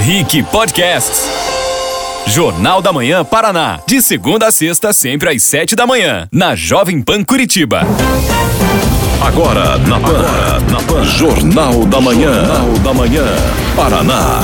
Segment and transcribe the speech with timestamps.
[0.00, 1.28] Rick Podcasts.
[2.26, 3.80] Jornal da Manhã Paraná.
[3.86, 6.28] De segunda a sexta, sempre às sete da manhã.
[6.32, 7.82] Na Jovem Pan Curitiba.
[9.20, 10.08] Agora na Pan.
[10.08, 11.04] Agora, na Pan.
[11.04, 12.32] Jornal da Manhã.
[12.32, 13.24] Jornal da Manhã.
[13.74, 14.40] Paraná.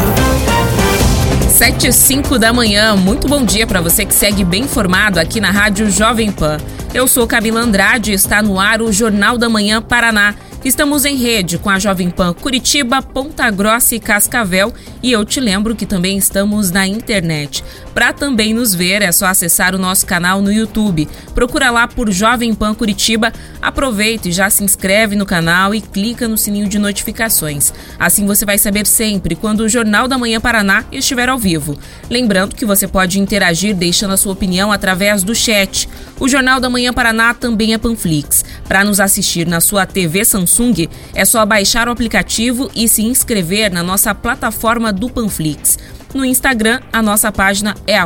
[1.49, 2.97] 7 e 5 da manhã.
[2.97, 6.59] Muito bom dia para você que segue bem informado aqui na Rádio Jovem Pan.
[6.93, 10.35] Eu sou Camila Andrade e está no ar o Jornal da Manhã Paraná.
[10.65, 14.73] Estamos em rede com a Jovem Pan Curitiba, Ponta Grossa e Cascavel
[15.03, 17.63] e eu te lembro que também estamos na internet.
[17.93, 21.07] Para também nos ver é só acessar o nosso canal no YouTube.
[21.35, 26.27] Procura lá por Jovem Pan Curitiba, aproveita e já se inscreve no canal e clica
[26.27, 27.71] no sininho de notificações.
[27.99, 31.79] Assim você vai saber sempre quando o Jornal da Manhã Paraná estiver ao vivo.
[32.09, 35.91] Lembrando que você pode interagir deixando a sua opinião através do chat.
[36.19, 38.47] O Jornal da Manhã Paraná também é Panflix.
[38.67, 43.03] Para nos assistir na sua TV Samsung Samsung, é só baixar o aplicativo e se
[43.03, 45.79] inscrever na nossa plataforma do Panflix.
[46.15, 47.99] No Instagram, a nossa página é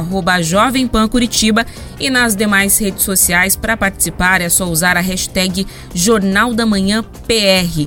[0.42, 1.66] @jovempancuritiba
[2.00, 7.04] e nas demais redes sociais para participar é só usar a hashtag Jornal da Manhã
[7.26, 7.86] PR.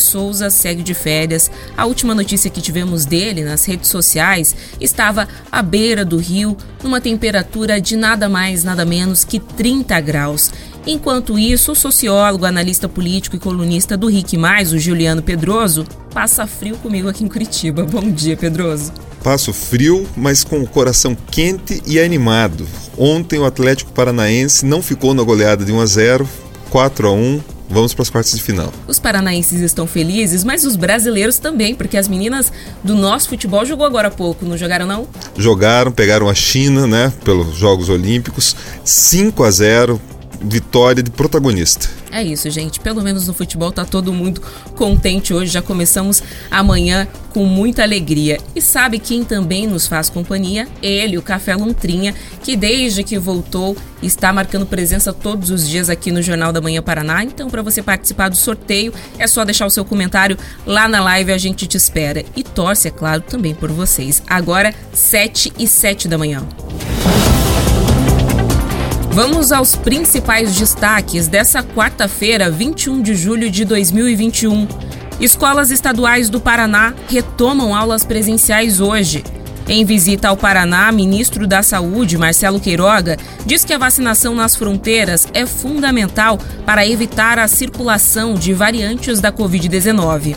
[0.00, 1.50] Souza segue de férias.
[1.76, 7.00] A última notícia que tivemos dele nas redes sociais estava à beira do rio, numa
[7.00, 10.52] temperatura de nada mais, nada menos que 30 graus.
[10.86, 15.84] Enquanto isso, o sociólogo, analista político e colunista do Mais, o Juliano Pedroso,
[16.14, 17.82] passa frio comigo aqui em Curitiba.
[17.84, 18.92] Bom dia, Pedroso.
[19.20, 22.64] Passo frio, mas com o coração quente e animado.
[22.96, 26.28] Ontem o Atlético Paranaense não ficou na goleada de 1 a 0,
[26.70, 28.72] 4 a 1, Vamos para as quartas de final.
[28.86, 32.52] Os paranaenses estão felizes, mas os brasileiros também, porque as meninas
[32.84, 35.08] do nosso futebol jogou agora há pouco, não jogaram não?
[35.36, 40.00] Jogaram, pegaram a China, né, pelos Jogos Olímpicos, 5 a 0
[40.40, 41.88] vitória de protagonista.
[42.10, 42.80] É isso, gente.
[42.80, 44.40] Pelo menos no futebol tá todo mundo
[44.74, 45.52] contente hoje.
[45.52, 48.38] Já começamos amanhã com muita alegria.
[48.54, 50.66] E sabe quem também nos faz companhia?
[50.80, 56.10] Ele, o Café Lontrinha, que desde que voltou está marcando presença todos os dias aqui
[56.10, 57.22] no Jornal da Manhã Paraná.
[57.22, 61.32] Então, para você participar do sorteio, é só deixar o seu comentário lá na live,
[61.32, 62.24] a gente te espera.
[62.34, 64.22] E torce, é claro, também por vocês.
[64.26, 66.42] Agora, 7 e 7 da manhã.
[69.16, 74.68] Vamos aos principais destaques dessa quarta-feira, 21 de julho de 2021.
[75.18, 79.24] Escolas estaduais do Paraná retomam aulas presenciais hoje.
[79.66, 83.16] Em visita ao Paraná, ministro da Saúde, Marcelo Queiroga,
[83.46, 89.32] diz que a vacinação nas fronteiras é fundamental para evitar a circulação de variantes da
[89.32, 90.36] Covid-19.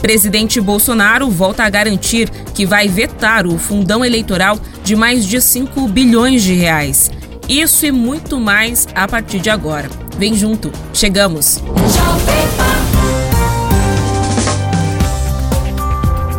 [0.00, 5.88] Presidente Bolsonaro volta a garantir que vai vetar o fundão eleitoral de mais de 5
[5.88, 7.10] bilhões de reais.
[7.50, 9.90] Isso e muito mais a partir de agora.
[10.16, 11.60] Vem junto, chegamos!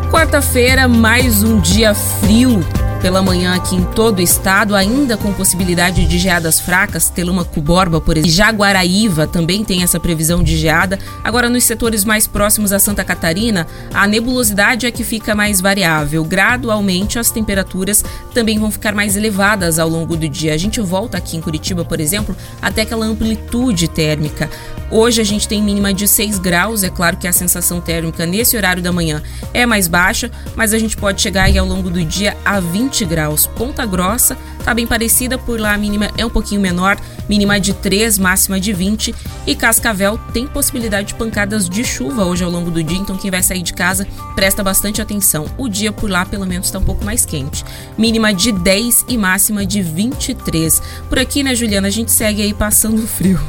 [0.10, 2.62] Quarta-feira, mais um dia frio
[3.02, 8.00] pela manhã aqui em todo o estado, ainda com possibilidade de geadas fracas, Teluma Cuborba,
[8.00, 8.32] por exemplo.
[8.32, 11.00] Jaguaraíva também tem essa previsão de geada.
[11.24, 16.24] Agora, nos setores mais próximos a Santa Catarina, a nebulosidade é que fica mais variável.
[16.24, 20.54] Gradualmente, as temperaturas também vão ficar mais elevadas ao longo do dia.
[20.54, 24.48] A gente volta aqui em Curitiba, por exemplo, até aquela amplitude térmica.
[24.92, 28.58] Hoje a gente tem mínima de 6 graus, é claro que a sensação térmica nesse
[28.58, 29.24] horário da manhã
[29.54, 32.91] é mais baixa, mas a gente pode chegar aí ao longo do dia a 20
[33.06, 33.48] graus.
[33.48, 36.98] Ponta Grossa tá bem parecida, por lá a mínima é um pouquinho menor,
[37.28, 39.16] mínima de 3, máxima de 20.
[39.48, 43.32] E Cascavel tem possibilidade de pancadas de chuva hoje ao longo do dia, então quem
[43.32, 45.46] vai sair de casa presta bastante atenção.
[45.58, 47.64] O dia por lá pelo menos está um pouco mais quente.
[47.98, 50.82] Mínima de 10 e máxima de 23.
[51.10, 53.40] Por aqui, né, Juliana, a gente segue aí passando frio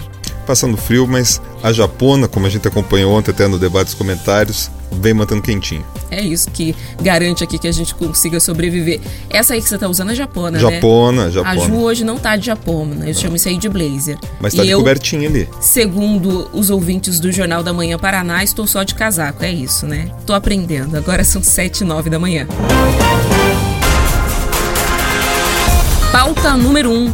[0.46, 4.70] passando frio, mas a japona, como a gente acompanhou ontem até no debate dos comentários,
[4.92, 5.84] vem mantendo quentinho.
[6.10, 9.00] É isso que garante aqui que a gente consiga sobreviver.
[9.30, 11.30] Essa aí que você tá usando é japona, japona né?
[11.30, 14.18] Japona, A Ju hoje não tá de japona, eu chamo isso aí de blazer.
[14.40, 15.48] Mas tá e de eu, cobertinha ali.
[15.60, 20.10] Segundo os ouvintes do Jornal da Manhã Paraná, estou só de casaco, é isso, né?
[20.26, 22.46] Tô aprendendo, agora são sete e nove da manhã.
[26.12, 26.94] Pauta número 1.
[26.94, 27.12] Um,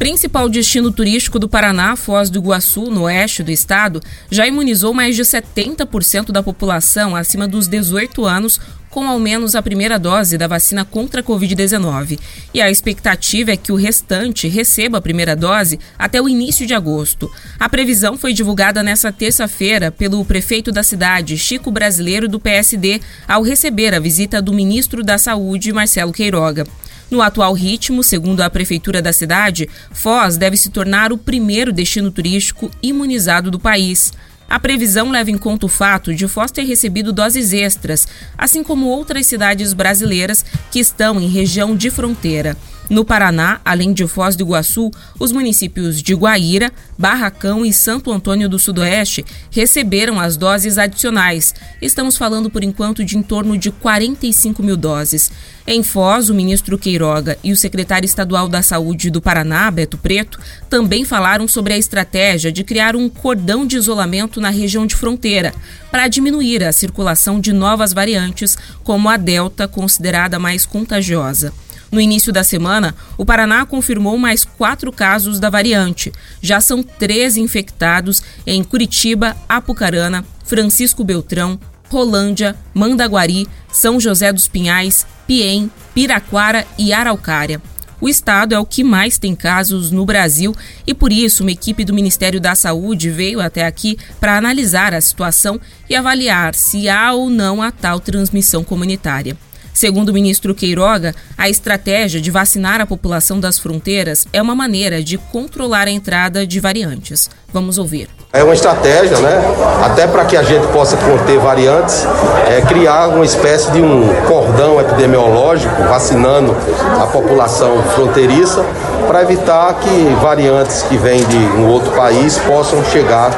[0.00, 4.00] principal destino turístico do Paraná, Foz do Iguaçu, no oeste do estado,
[4.30, 8.58] já imunizou mais de 70% da população acima dos 18 anos
[8.88, 12.18] com ao menos a primeira dose da vacina contra a Covid-19.
[12.54, 16.72] E a expectativa é que o restante receba a primeira dose até o início de
[16.72, 17.30] agosto.
[17.58, 23.42] A previsão foi divulgada nesta terça-feira pelo prefeito da cidade, Chico Brasileiro, do PSD, ao
[23.42, 26.66] receber a visita do ministro da Saúde, Marcelo Queiroga.
[27.10, 32.10] No atual ritmo, segundo a prefeitura da cidade, Foz deve se tornar o primeiro destino
[32.10, 34.12] turístico imunizado do país.
[34.48, 38.06] A previsão leva em conta o fato de Foz ter recebido doses extras,
[38.38, 42.56] assim como outras cidades brasileiras que estão em região de fronteira.
[42.90, 48.48] No Paraná, além de Foz do Iguaçu, os municípios de Guaíra, Barracão e Santo Antônio
[48.48, 51.54] do Sudoeste receberam as doses adicionais.
[51.80, 55.30] Estamos falando por enquanto de em torno de 45 mil doses.
[55.64, 60.40] Em Foz, o ministro Queiroga e o secretário estadual da Saúde do Paraná, Beto Preto,
[60.68, 65.54] também falaram sobre a estratégia de criar um cordão de isolamento na região de fronteira
[65.92, 71.52] para diminuir a circulação de novas variantes, como a Delta, considerada mais contagiosa.
[71.90, 76.12] No início da semana, o Paraná confirmou mais quatro casos da variante.
[76.40, 81.58] Já são três infectados em Curitiba, Apucarana, Francisco Beltrão,
[81.88, 87.60] Rolândia, Mandaguari, São José dos Pinhais, Piem, Piraquara e Araucária.
[88.00, 91.84] O estado é o que mais tem casos no Brasil e, por isso, uma equipe
[91.84, 97.12] do Ministério da Saúde veio até aqui para analisar a situação e avaliar se há
[97.12, 99.36] ou não a tal transmissão comunitária.
[99.72, 105.02] Segundo o ministro Queiroga, a estratégia de vacinar a população das fronteiras é uma maneira
[105.02, 107.30] de controlar a entrada de variantes.
[107.52, 108.08] Vamos ouvir.
[108.32, 109.42] É uma estratégia, né?
[109.84, 112.06] Até para que a gente possa conter variantes,
[112.48, 116.56] é criar uma espécie de um cordão epidemiológico vacinando
[117.00, 118.64] a população fronteiriça
[119.08, 123.30] para evitar que variantes que vêm de um outro país possam chegar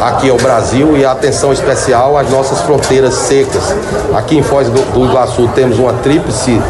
[0.00, 3.74] aqui ao Brasil e atenção especial às nossas fronteiras secas.
[4.14, 6.60] Aqui em Foz do Iguaçu temos uma tríplice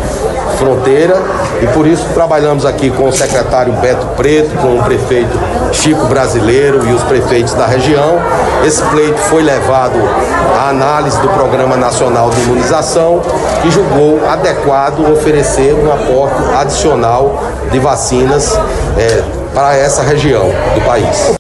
[0.59, 1.17] fronteira
[1.63, 5.39] e por isso trabalhamos aqui com o secretário Beto Preto, com o prefeito
[5.73, 8.19] Chico Brasileiro e os prefeitos da região.
[8.67, 9.99] Esse pleito foi levado
[10.59, 13.21] à análise do Programa Nacional de Imunização,
[13.63, 18.59] que julgou adequado oferecer um aporte adicional de vacinas
[18.97, 19.23] é,
[19.55, 21.38] para essa região do país.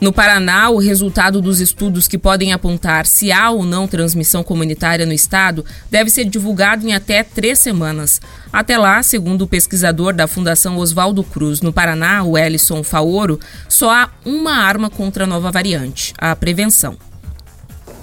[0.00, 5.04] No Paraná, o resultado dos estudos que podem apontar se há ou não transmissão comunitária
[5.04, 8.20] no estado deve ser divulgado em até três semanas.
[8.52, 13.90] Até lá, segundo o pesquisador da Fundação Oswaldo Cruz no Paraná, o Ellison Faoro, só
[13.90, 16.96] há uma arma contra a nova variante: a prevenção.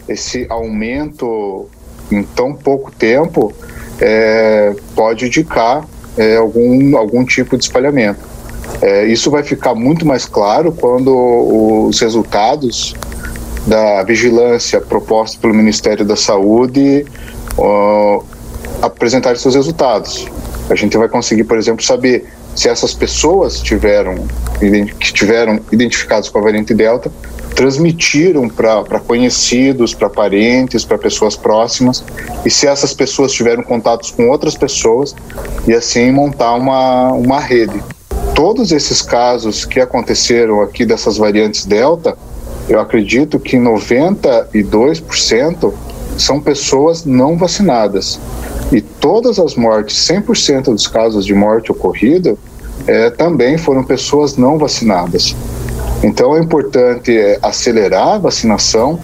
[0.05, 1.69] Esse aumento
[2.11, 3.53] em tão pouco tempo
[4.01, 5.87] é, pode indicar
[6.17, 8.34] é, algum, algum tipo de espalhamento.
[8.81, 11.09] É, isso vai ficar muito mais claro quando
[11.87, 12.93] os resultados
[13.65, 17.05] da vigilância proposta pelo Ministério da Saúde
[17.57, 18.23] uh,
[18.81, 20.27] apresentarem seus resultados.
[20.69, 22.25] A gente vai conseguir, por exemplo, saber
[22.55, 24.27] se essas pessoas tiveram,
[24.99, 27.11] que tiveram identificados com a variante Delta
[27.55, 32.03] transmitiram para conhecidos, para parentes, para pessoas próximas,
[32.45, 35.15] e se essas pessoas tiveram contatos com outras pessoas,
[35.65, 37.81] e assim montar uma, uma rede
[38.35, 42.15] todos esses casos que aconteceram aqui dessas variantes Delta,
[42.67, 45.73] eu acredito que 92%
[46.17, 48.19] são pessoas não vacinadas.
[48.71, 52.35] E todas as mortes, 100% dos casos de morte ocorrida,
[52.85, 55.35] é, também foram pessoas não vacinadas.
[56.03, 58.99] Então é importante é, acelerar a vacinação.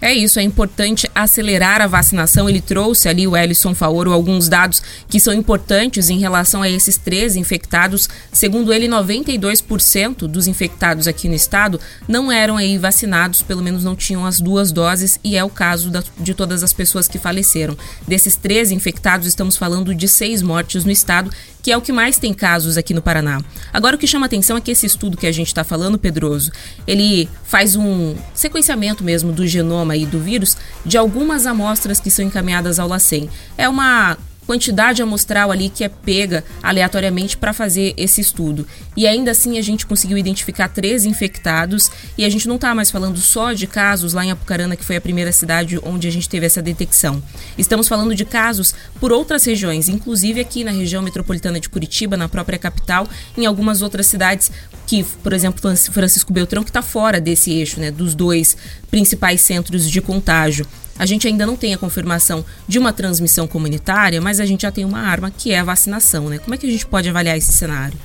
[0.00, 2.48] É isso, é importante acelerar a vacinação.
[2.48, 6.96] Ele trouxe ali, o Ellison Faoro, alguns dados que são importantes em relação a esses
[6.96, 8.08] três infectados.
[8.32, 13.96] Segundo ele, 92% dos infectados aqui no estado não eram aí vacinados, pelo menos não
[13.96, 17.76] tinham as duas doses, e é o caso da, de todas as pessoas que faleceram.
[18.06, 21.30] Desses três infectados, estamos falando de seis mortes no estado
[21.68, 23.42] que é o que mais tem casos aqui no Paraná.
[23.70, 26.50] Agora, o que chama atenção é que esse estudo que a gente está falando, Pedroso,
[26.86, 32.24] ele faz um sequenciamento mesmo do genoma e do vírus de algumas amostras que são
[32.24, 33.28] encaminhadas ao LACEN.
[33.58, 34.16] É uma
[34.48, 38.66] quantidade amostral ali que é pega aleatoriamente para fazer esse estudo.
[38.96, 42.90] E ainda assim a gente conseguiu identificar três infectados e a gente não está mais
[42.90, 46.30] falando só de casos lá em Apucarana, que foi a primeira cidade onde a gente
[46.30, 47.22] teve essa detecção.
[47.58, 52.26] Estamos falando de casos por outras regiões, inclusive aqui na região metropolitana de Curitiba, na
[52.26, 54.50] própria capital, em algumas outras cidades
[54.86, 55.60] que, por exemplo,
[55.92, 58.56] Francisco Beltrão, que está fora desse eixo, né, dos dois
[58.90, 60.66] principais centros de contágio.
[60.98, 64.72] A gente ainda não tem a confirmação de uma transmissão comunitária, mas a gente já
[64.72, 66.38] tem uma arma que é a vacinação, né?
[66.38, 67.96] Como é que a gente pode avaliar esse cenário?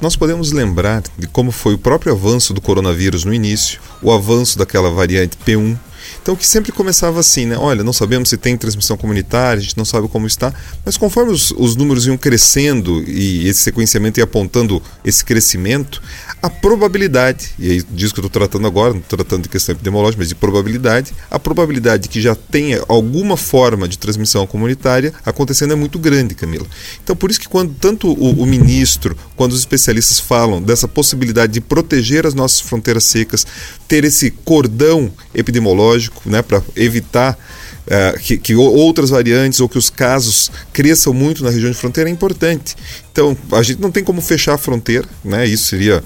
[0.00, 4.58] Nós podemos lembrar de como foi o próprio avanço do coronavírus no início, o avanço
[4.58, 5.78] daquela variante P1,
[6.24, 7.54] Então que sempre começava assim, né?
[7.58, 11.30] Olha, não sabemos se tem transmissão comunitária, a gente não sabe como está, mas conforme
[11.30, 16.02] os, os números iam crescendo e esse sequenciamento ia apontando esse crescimento,
[16.40, 20.18] a probabilidade, e é disso que eu estou tratando agora, não tratando de questão epidemiológica,
[20.18, 25.76] mas de probabilidade, a probabilidade que já tenha alguma forma de transmissão comunitária acontecendo é
[25.76, 26.66] muito grande, Camila.
[27.02, 31.52] Então, por isso que quando tanto o, o ministro quando os especialistas falam dessa possibilidade
[31.52, 33.46] de proteger as nossas fronteiras secas,
[33.86, 37.38] ter esse cordão epidemiológico né, para evitar
[37.86, 42.08] uh, que, que, outras variantes ou que os casos cresçam muito na região de fronteira
[42.08, 42.76] é importante.
[43.12, 46.02] Então, a gente não tem como fechar a fronteira, né, isso seria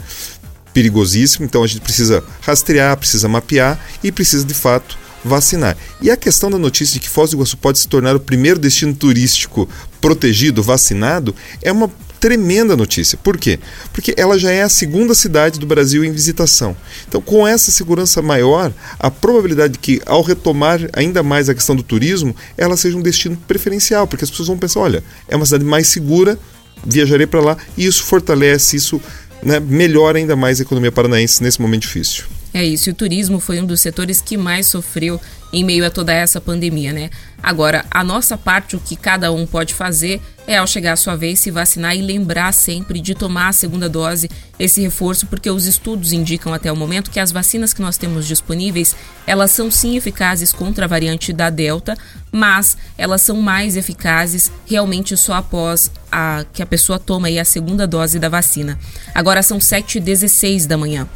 [0.72, 5.76] perigosíssimo, então a gente precisa rastrear, precisa mapear e precisa de fato vacinar.
[6.00, 8.58] E a questão da notícia de que Foz do Iguaçu pode se tornar o primeiro
[8.58, 9.68] destino turístico
[10.00, 13.18] protegido, vacinado, é uma tremenda notícia.
[13.22, 13.58] Por quê?
[13.92, 16.76] Porque ela já é a segunda cidade do Brasil em visitação.
[17.08, 21.76] Então, com essa segurança maior, a probabilidade de que, ao retomar ainda mais a questão
[21.76, 25.46] do turismo, ela seja um destino preferencial, porque as pessoas vão pensar: olha, é uma
[25.46, 26.38] cidade mais segura,
[26.84, 29.00] viajarei para lá, e isso fortalece, isso
[29.42, 32.24] né, melhora ainda mais a economia paranaense nesse momento difícil.
[32.58, 35.20] É isso, e o turismo foi um dos setores que mais sofreu
[35.52, 37.08] em meio a toda essa pandemia, né?
[37.40, 41.14] Agora, a nossa parte, o que cada um pode fazer é, ao chegar a sua
[41.14, 45.66] vez, se vacinar e lembrar sempre de tomar a segunda dose, esse reforço, porque os
[45.66, 49.96] estudos indicam até o momento que as vacinas que nós temos disponíveis, elas são sim
[49.96, 51.96] eficazes contra a variante da Delta,
[52.32, 57.86] mas elas são mais eficazes realmente só após a, que a pessoa toma a segunda
[57.86, 58.76] dose da vacina.
[59.14, 61.06] Agora são 7h16 da manhã.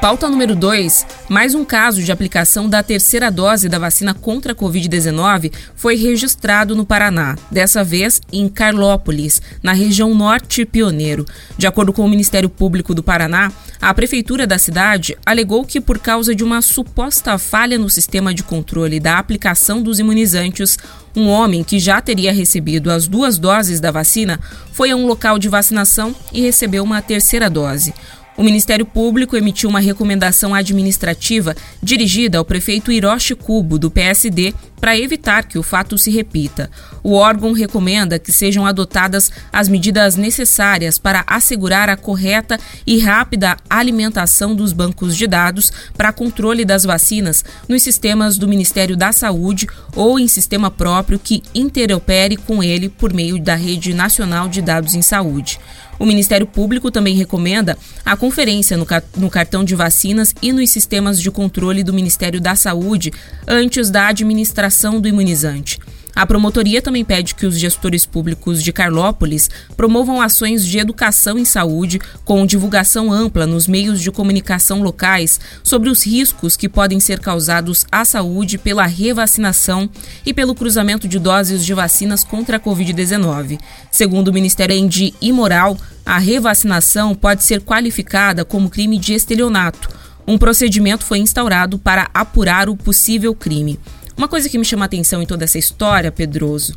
[0.00, 1.06] Pauta número 2.
[1.28, 6.76] Mais um caso de aplicação da terceira dose da vacina contra a Covid-19 foi registrado
[6.76, 11.24] no Paraná, dessa vez em Carlópolis, na região norte pioneiro.
[11.56, 13.50] De acordo com o Ministério Público do Paraná,
[13.80, 18.42] a prefeitura da cidade alegou que, por causa de uma suposta falha no sistema de
[18.42, 20.78] controle da aplicação dos imunizantes,
[21.16, 24.38] um homem que já teria recebido as duas doses da vacina
[24.72, 27.94] foi a um local de vacinação e recebeu uma terceira dose.
[28.36, 34.96] O Ministério Público emitiu uma recomendação administrativa dirigida ao prefeito Hiroshi Kubo, do PSD, para
[34.96, 36.70] evitar que o fato se repita.
[37.02, 43.56] O órgão recomenda que sejam adotadas as medidas necessárias para assegurar a correta e rápida
[43.70, 49.66] alimentação dos bancos de dados para controle das vacinas nos sistemas do Ministério da Saúde
[49.94, 54.94] ou em sistema próprio que interopere com ele por meio da Rede Nacional de Dados
[54.94, 55.58] em Saúde.
[55.98, 58.86] O Ministério Público também recomenda a conferência no,
[59.16, 63.12] no, cartão de vacinas e nos sistemas de controle do Ministério da Saúde
[63.46, 65.78] antes da administração do imunizante.
[66.16, 71.44] A promotoria também pede que os gestores públicos de Carlópolis promovam ações de educação em
[71.44, 77.20] saúde com divulgação ampla nos meios de comunicação locais sobre os riscos que podem ser
[77.20, 79.90] causados à saúde pela revacinação
[80.24, 83.60] e pelo cruzamento de doses de vacinas contra a Covid-19.
[83.92, 89.90] Segundo o Ministério Endi Imoral, a revacinação pode ser qualificada como crime de estelionato.
[90.26, 93.78] Um procedimento foi instaurado para apurar o possível crime.
[94.16, 96.74] Uma coisa que me chama a atenção em toda essa história, Pedroso,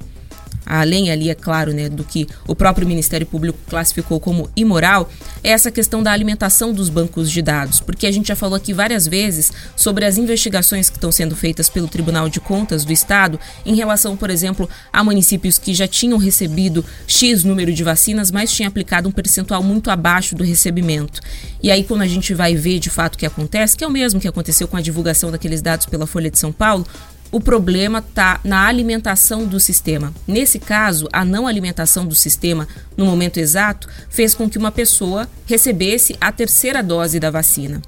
[0.69, 5.09] além ali, é claro, né, do que o próprio Ministério Público classificou como imoral,
[5.43, 8.71] é essa questão da alimentação dos bancos de dados, porque a gente já falou aqui
[8.71, 13.39] várias vezes sobre as investigações que estão sendo feitas pelo Tribunal de Contas do Estado
[13.65, 18.51] em relação, por exemplo, a municípios que já tinham recebido X número de vacinas, mas
[18.51, 21.19] tinham aplicado um percentual muito abaixo do recebimento.
[21.63, 23.91] E aí, quando a gente vai ver de fato o que acontece, que é o
[23.91, 26.85] mesmo que aconteceu com a divulgação daqueles dados pela Folha de São Paulo,
[27.31, 30.13] o problema está na alimentação do sistema.
[30.27, 32.67] Nesse caso, a não alimentação do sistema
[32.97, 37.81] no momento exato fez com que uma pessoa recebesse a terceira dose da vacina.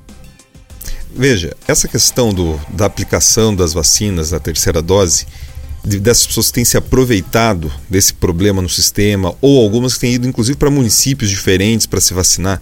[1.14, 5.28] Veja, essa questão do, da aplicação das vacinas da terceira dose,
[5.84, 10.14] de, dessas pessoas que têm se aproveitado desse problema no sistema, ou algumas que têm
[10.14, 12.62] ido inclusive para municípios diferentes para se vacinar,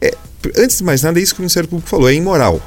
[0.00, 0.14] é,
[0.56, 2.62] antes de mais nada, é isso que o Ministério Público falou, é imoral.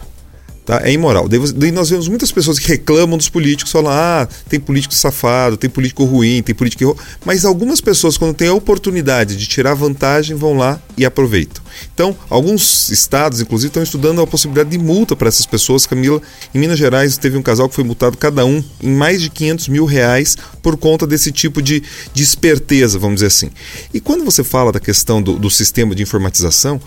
[0.66, 0.82] Tá?
[0.84, 1.28] É imoral.
[1.30, 5.70] Daí nós vemos muitas pessoas que reclamam dos políticos, falam: ah, tem político safado, tem
[5.70, 6.98] político ruim, tem político.
[7.24, 11.64] Mas algumas pessoas, quando têm a oportunidade de tirar vantagem, vão lá e aproveitam.
[11.94, 15.86] Então, alguns estados, inclusive, estão estudando a possibilidade de multa para essas pessoas.
[15.86, 16.22] Camila,
[16.54, 19.68] em Minas Gerais, teve um casal que foi multado cada um em mais de 500
[19.68, 23.50] mil reais por conta desse tipo de, de esperteza, vamos dizer assim.
[23.94, 26.82] E quando você fala da questão do, do sistema de informatização,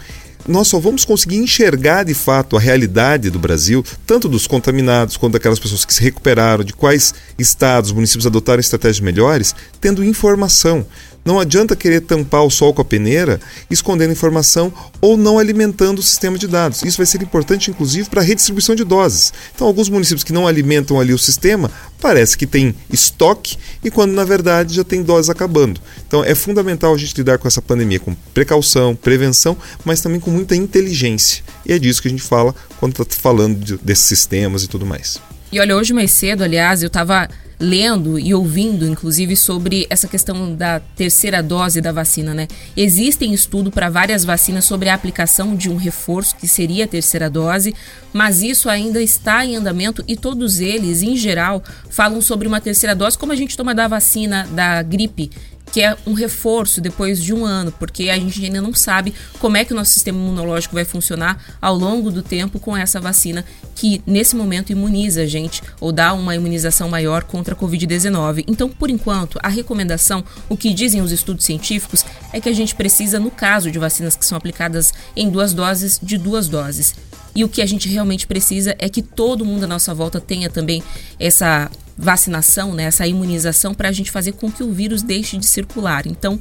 [0.46, 5.34] nós só vamos conseguir enxergar de fato a realidade do Brasil, tanto dos contaminados quanto
[5.34, 10.86] daquelas pessoas que se recuperaram, de quais estados, municípios adotaram estratégias melhores, tendo informação.
[11.28, 13.38] Não adianta querer tampar o sol com a peneira,
[13.70, 16.82] escondendo informação ou não alimentando o sistema de dados.
[16.82, 19.30] Isso vai ser importante, inclusive, para a redistribuição de doses.
[19.54, 21.70] Então, alguns municípios que não alimentam ali o sistema,
[22.00, 25.78] parece que tem estoque e quando na verdade já tem doses acabando.
[26.06, 29.54] Então, é fundamental a gente lidar com essa pandemia com precaução, prevenção,
[29.84, 31.44] mas também com muita inteligência.
[31.66, 34.86] E é disso que a gente fala quando está falando de, desses sistemas e tudo
[34.86, 35.20] mais.
[35.50, 37.26] E olha, hoje mais cedo, aliás, eu estava
[37.58, 42.46] lendo e ouvindo, inclusive, sobre essa questão da terceira dose da vacina, né?
[42.76, 47.28] Existem estudo para várias vacinas sobre a aplicação de um reforço, que seria a terceira
[47.28, 47.74] dose,
[48.12, 52.94] mas isso ainda está em andamento e todos eles, em geral, falam sobre uma terceira
[52.94, 55.30] dose, como a gente toma da vacina da gripe,
[55.72, 59.56] que é um reforço depois de um ano, porque a gente ainda não sabe como
[59.56, 63.44] é que o nosso sistema imunológico vai funcionar ao longo do tempo com essa vacina
[63.74, 68.44] que nesse momento imuniza a gente ou dá uma imunização maior contra a Covid-19.
[68.48, 72.74] Então, por enquanto, a recomendação, o que dizem os estudos científicos, é que a gente
[72.74, 76.94] precisa, no caso de vacinas que são aplicadas em duas doses, de duas doses.
[77.34, 80.50] E o que a gente realmente precisa é que todo mundo à nossa volta tenha
[80.50, 80.82] também
[81.18, 85.46] essa vacinação, né, essa imunização, para a gente fazer com que o vírus deixe de
[85.46, 86.06] circular.
[86.06, 86.40] Então,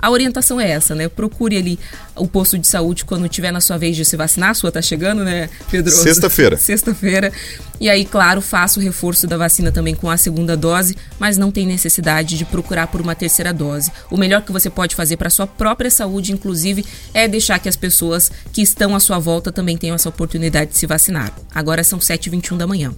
[0.00, 1.08] a orientação é essa, né?
[1.08, 1.78] Procure ali
[2.16, 4.50] o posto de saúde quando tiver na sua vez de se vacinar.
[4.50, 5.90] A sua tá chegando, né, Pedro?
[5.92, 6.56] Sexta-feira.
[6.56, 7.32] Sexta-feira.
[7.80, 11.50] E aí, claro, faça o reforço da vacina também com a segunda dose, mas não
[11.50, 13.90] tem necessidade de procurar por uma terceira dose.
[14.10, 17.76] O melhor que você pode fazer para sua própria saúde, inclusive, é deixar que as
[17.76, 21.32] pessoas que estão à sua volta também tenham essa oportunidade de se vacinar.
[21.54, 22.94] Agora são 7h21 da manhã.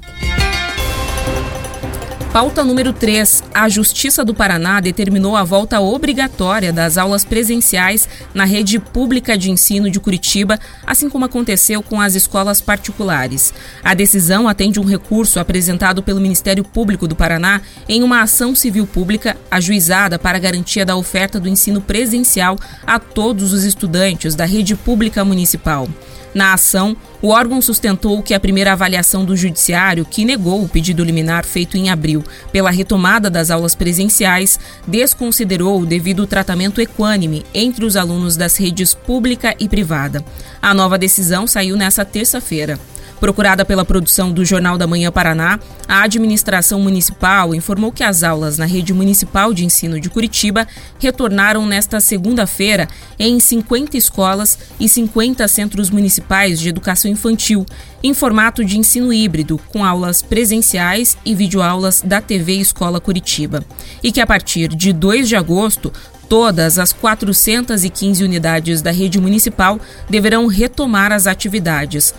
[2.36, 3.44] Pauta número 3.
[3.54, 9.50] A Justiça do Paraná determinou a volta obrigatória das aulas presenciais na rede pública de
[9.50, 13.54] ensino de Curitiba, assim como aconteceu com as escolas particulares.
[13.82, 18.86] A decisão atende um recurso apresentado pelo Ministério Público do Paraná em uma ação civil
[18.86, 24.76] pública ajuizada para garantia da oferta do ensino presencial a todos os estudantes da rede
[24.76, 25.88] pública municipal.
[26.36, 31.02] Na ação, o órgão sustentou que a primeira avaliação do Judiciário, que negou o pedido
[31.02, 37.86] liminar feito em abril pela retomada das aulas presenciais, desconsiderou o devido tratamento equânime entre
[37.86, 40.22] os alunos das redes pública e privada.
[40.60, 42.78] A nova decisão saiu nesta terça-feira.
[43.20, 45.58] Procurada pela produção do Jornal da Manhã Paraná,
[45.88, 50.68] a administração municipal informou que as aulas na rede municipal de ensino de Curitiba
[50.98, 52.86] retornaram nesta segunda-feira
[53.18, 57.64] em 50 escolas e 50 centros municipais de educação infantil,
[58.02, 63.64] em formato de ensino híbrido, com aulas presenciais e videoaulas da TV Escola Curitiba.
[64.02, 65.90] E que a partir de 2 de agosto,
[66.28, 69.78] Todas as 415 unidades da rede municipal
[70.10, 72.12] deverão retomar as atividades.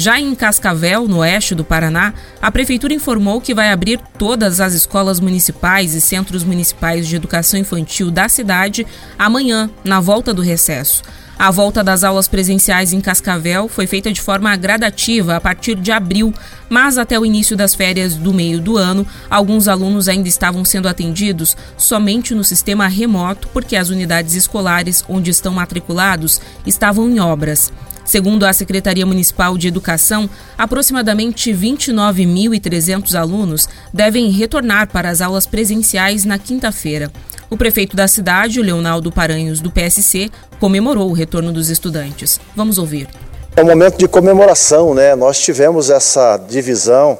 [0.00, 4.72] Já em Cascavel, no oeste do Paraná, a prefeitura informou que vai abrir todas as
[4.72, 8.86] escolas municipais e centros municipais de educação infantil da cidade
[9.18, 11.02] amanhã, na volta do recesso.
[11.36, 15.90] A volta das aulas presenciais em Cascavel foi feita de forma gradativa a partir de
[15.90, 16.32] abril,
[16.68, 20.86] mas até o início das férias do meio do ano, alguns alunos ainda estavam sendo
[20.86, 27.72] atendidos somente no sistema remoto porque as unidades escolares onde estão matriculados estavam em obras.
[28.08, 36.24] Segundo a Secretaria Municipal de Educação, aproximadamente 29.300 alunos devem retornar para as aulas presenciais
[36.24, 37.12] na quinta-feira.
[37.50, 42.40] O prefeito da cidade, Leonardo Paranhos, do PSC, comemorou o retorno dos estudantes.
[42.56, 43.06] Vamos ouvir.
[43.54, 45.14] É um momento de comemoração, né?
[45.14, 47.18] Nós tivemos essa divisão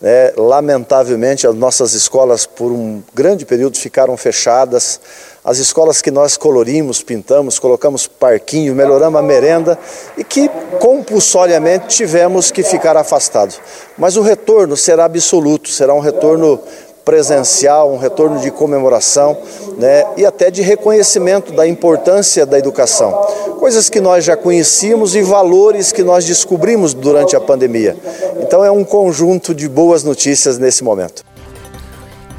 [0.00, 0.32] né?
[0.36, 4.98] Lamentavelmente, as nossas escolas, por um grande período, ficaram fechadas.
[5.42, 9.78] As escolas que nós colorimos, pintamos, colocamos parquinho, melhoramos a merenda
[10.18, 13.58] e que compulsoriamente tivemos que ficar afastados.
[13.96, 16.60] Mas o retorno será absoluto, será um retorno
[17.06, 19.38] presencial, um retorno de comemoração
[19.78, 23.10] né, e até de reconhecimento da importância da educação.
[23.58, 27.96] Coisas que nós já conhecíamos e valores que nós descobrimos durante a pandemia.
[28.42, 31.29] Então é um conjunto de boas notícias nesse momento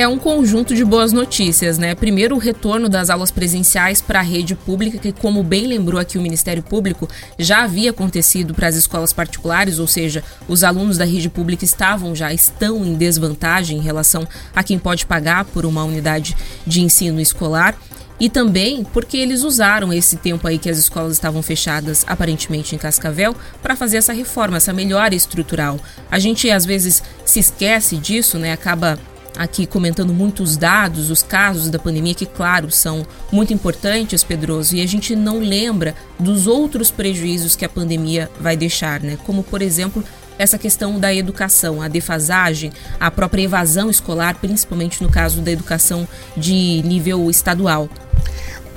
[0.01, 1.93] é um conjunto de boas notícias, né?
[1.93, 6.17] Primeiro, o retorno das aulas presenciais para a rede pública, que, como bem lembrou aqui
[6.17, 11.05] o Ministério Público, já havia acontecido para as escolas particulares, ou seja, os alunos da
[11.05, 15.83] rede pública estavam já estão em desvantagem em relação a quem pode pagar por uma
[15.83, 16.35] unidade
[16.65, 17.77] de ensino escolar
[18.19, 22.77] e também porque eles usaram esse tempo aí que as escolas estavam fechadas, aparentemente em
[22.77, 25.79] Cascavel, para fazer essa reforma, essa melhora estrutural.
[26.09, 28.51] A gente às vezes se esquece disso, né?
[28.51, 28.99] Acaba
[29.37, 34.81] aqui comentando muitos dados, os casos da pandemia, que, claro, são muito importantes, Pedroso, e
[34.81, 39.17] a gente não lembra dos outros prejuízos que a pandemia vai deixar, né?
[39.25, 40.03] Como, por exemplo,
[40.37, 46.07] essa questão da educação, a defasagem, a própria evasão escolar, principalmente no caso da educação
[46.35, 47.87] de nível estadual.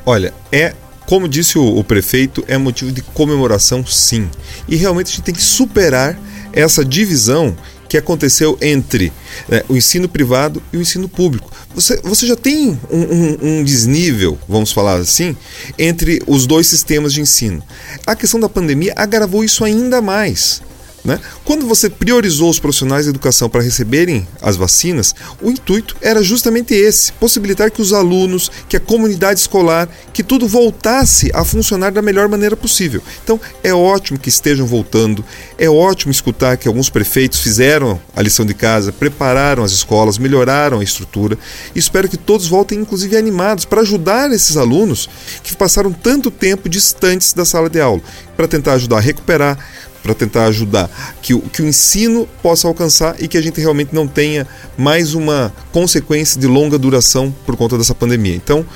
[0.05, 0.75] Olha, é
[1.07, 4.31] Como disse o, o prefeito, é motivo de comemoração, sim.
[4.67, 6.19] E realmente a gente tem que superar
[6.53, 7.55] essa divisão
[7.94, 9.12] que aconteceu entre
[9.48, 11.48] né, o ensino privado e o ensino público.
[11.76, 15.37] Você, você já tem um, um, um, desnível, vamos falar assim,
[15.78, 17.62] entre os dois sistemas de ensino.
[18.04, 20.61] A questão da pandemia agravou isso ainda mais.
[21.05, 21.21] Né?
[21.45, 26.73] Quando você priorizou os profissionais de educação para receberem as vacinas, o intuito era justamente
[26.73, 32.01] esse: possibilitar que os alunos, que a comunidade escolar, que tudo voltasse a funcionar da
[32.01, 33.03] melhor maneira possível.
[33.23, 35.23] Então, é ótimo que estejam voltando,
[35.59, 40.81] é ótimo escutar que alguns prefeitos fizeram a lição de casa, prepararam as escolas, melhoraram
[40.81, 41.37] a estrutura.
[41.75, 45.11] Espero que todos voltem, inclusive, animados para ajudar esses alunos
[45.43, 48.01] que passaram tanto tempo distantes da sala de aula,
[48.35, 49.59] para tentar ajudar a recuperar
[50.05, 50.90] para tentar ajudar
[51.23, 55.14] que o, que o ensino possa alcançar e que a gente realmente não tenha mais
[55.14, 58.37] uma consequência de longa duração por conta dessa pandemia.
[58.37, 58.67] Então,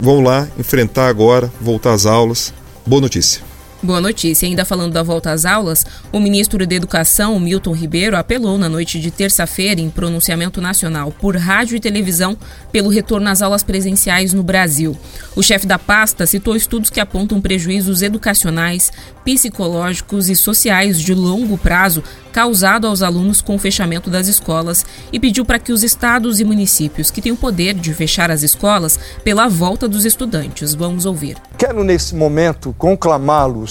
[0.00, 2.54] vamos lá enfrentar agora, voltar às aulas.
[2.86, 3.47] Boa notícia.
[3.80, 4.44] Boa notícia.
[4.44, 8.98] Ainda falando da volta às aulas, o ministro da Educação, Milton Ribeiro, apelou na noite
[8.98, 12.36] de terça-feira, em pronunciamento nacional por rádio e televisão,
[12.72, 14.98] pelo retorno às aulas presenciais no Brasil.
[15.36, 18.90] O chefe da pasta citou estudos que apontam prejuízos educacionais,
[19.24, 25.20] psicológicos e sociais de longo prazo causado aos alunos com o fechamento das escolas e
[25.20, 28.98] pediu para que os estados e municípios que têm o poder de fechar as escolas
[29.22, 30.74] pela volta dos estudantes.
[30.74, 31.36] Vamos ouvir.
[31.56, 33.68] Quero, nesse momento, conclamá-los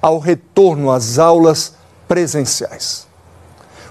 [0.00, 1.74] ao retorno às aulas
[2.06, 3.06] presenciais.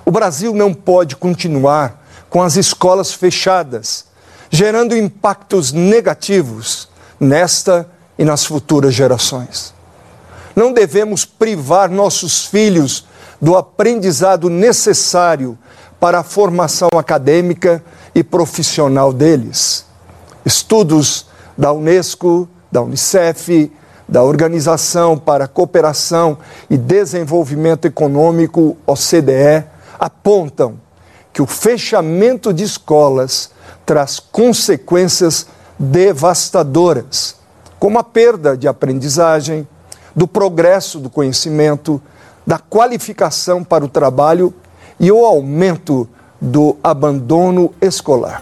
[0.06, 4.06] O Brasil não pode continuar com as escolas fechadas,
[4.50, 6.88] gerando impactos negativos
[7.20, 9.74] nesta e nas futuras gerações.
[10.56, 13.06] Não devemos privar nossos filhos
[13.39, 15.58] do aprendizado necessário
[16.00, 17.84] para a formação acadêmica
[18.15, 19.86] e profissional deles.
[20.46, 23.72] Estudos da Unesco, da Unicef,
[24.08, 26.38] da Organização para a Cooperação
[26.70, 29.65] e Desenvolvimento Econômico, OCDE,
[30.00, 30.76] apontam
[31.34, 33.52] que o fechamento de escolas
[33.86, 37.36] traz consequências devastadoras,
[37.78, 39.67] como a perda de aprendizagem,
[40.15, 42.02] do progresso do conhecimento,
[42.46, 44.54] da qualificação para o trabalho
[45.00, 46.10] e o aumento
[46.41, 48.41] do abandono escolar.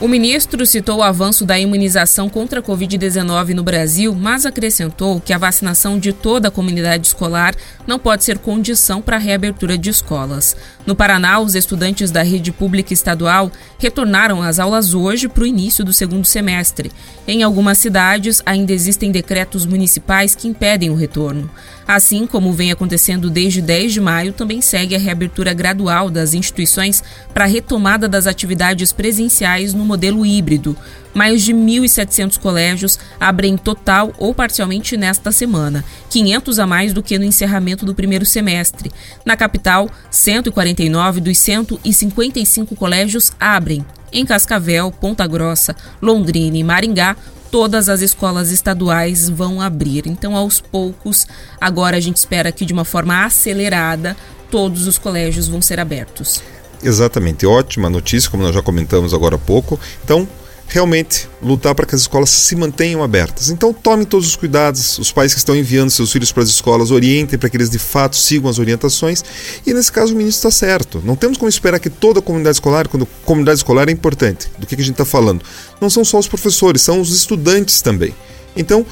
[0.00, 5.32] O ministro citou o avanço da imunização contra a Covid-19 no Brasil, mas acrescentou que
[5.32, 7.52] a vacinação de toda a comunidade escolar
[7.84, 10.56] não pode ser condição para a reabertura de escolas.
[10.86, 15.84] No Paraná, os estudantes da rede pública estadual retornaram às aulas hoje para o início
[15.84, 16.92] do segundo semestre.
[17.26, 21.50] Em algumas cidades, ainda existem decretos municipais que impedem o retorno.
[21.88, 27.02] Assim como vem acontecendo desde 10 de maio, também segue a reabertura gradual das instituições
[27.32, 30.76] para a retomada das atividades presenciais no modelo híbrido.
[31.14, 37.18] Mais de 1.700 colégios abrem total ou parcialmente nesta semana, 500 a mais do que
[37.18, 38.92] no encerramento do primeiro semestre.
[39.24, 43.82] Na capital, 149 dos 155 colégios abrem.
[44.12, 47.16] Em Cascavel, Ponta Grossa, Londrina e Maringá,
[47.50, 50.06] todas as escolas estaduais vão abrir.
[50.06, 51.26] Então, aos poucos,
[51.60, 54.16] agora a gente espera que de uma forma acelerada
[54.50, 56.42] todos os colégios vão ser abertos.
[56.82, 59.78] Exatamente, ótima notícia, como nós já comentamos agora há pouco.
[60.04, 60.28] Então,
[60.68, 63.48] realmente lutar para que as escolas se mantenham abertas.
[63.48, 66.90] Então tomem todos os cuidados, os pais que estão enviando seus filhos para as escolas
[66.90, 69.24] orientem para que eles de fato sigam as orientações
[69.66, 71.02] e nesse caso o ministro está certo.
[71.04, 74.66] Não temos como esperar que toda a comunidade escolar, quando comunidade escolar é importante, do
[74.66, 75.42] que, que a gente está falando,
[75.80, 78.14] não são só os professores, são os estudantes também.
[78.56, 78.84] Então,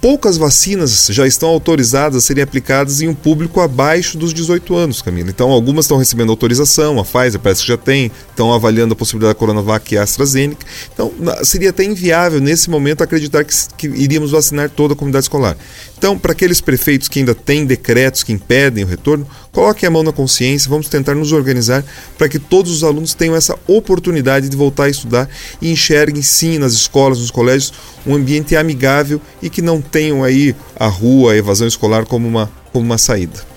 [0.00, 5.02] poucas vacinas já estão autorizadas a serem aplicadas em um público abaixo dos 18 anos,
[5.02, 5.30] Camila.
[5.30, 9.34] Então, algumas estão recebendo autorização, a Pfizer parece que já tem, estão avaliando a possibilidade
[9.34, 10.66] da Coronavac e AstraZeneca.
[10.92, 15.56] Então, seria até inviável, nesse momento, acreditar que, que iríamos vacinar toda a comunidade escolar.
[15.96, 20.02] Então, para aqueles prefeitos que ainda têm decretos que impedem o retorno, coloquem a mão
[20.02, 21.84] na consciência, vamos tentar nos organizar
[22.16, 25.28] para que todos os alunos tenham essa oportunidade de voltar a estudar
[25.60, 27.72] e enxerguem sim nas escolas, nos colégios,
[28.06, 32.50] um ambiente amigável e que não tenham aí a rua, a evasão escolar como uma,
[32.72, 33.52] como uma saída.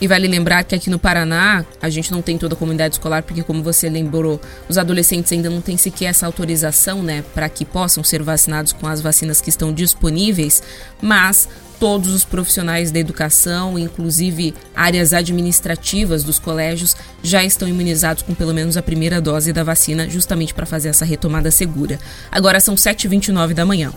[0.00, 3.22] E vale lembrar que aqui no Paraná a gente não tem toda a comunidade escolar,
[3.22, 7.64] porque, como você lembrou, os adolescentes ainda não têm sequer essa autorização, né, para que
[7.64, 10.62] possam ser vacinados com as vacinas que estão disponíveis.
[11.02, 18.34] Mas todos os profissionais da educação, inclusive áreas administrativas dos colégios, já estão imunizados com
[18.34, 21.98] pelo menos a primeira dose da vacina, justamente para fazer essa retomada segura.
[22.30, 23.92] Agora são 7h29 da manhã.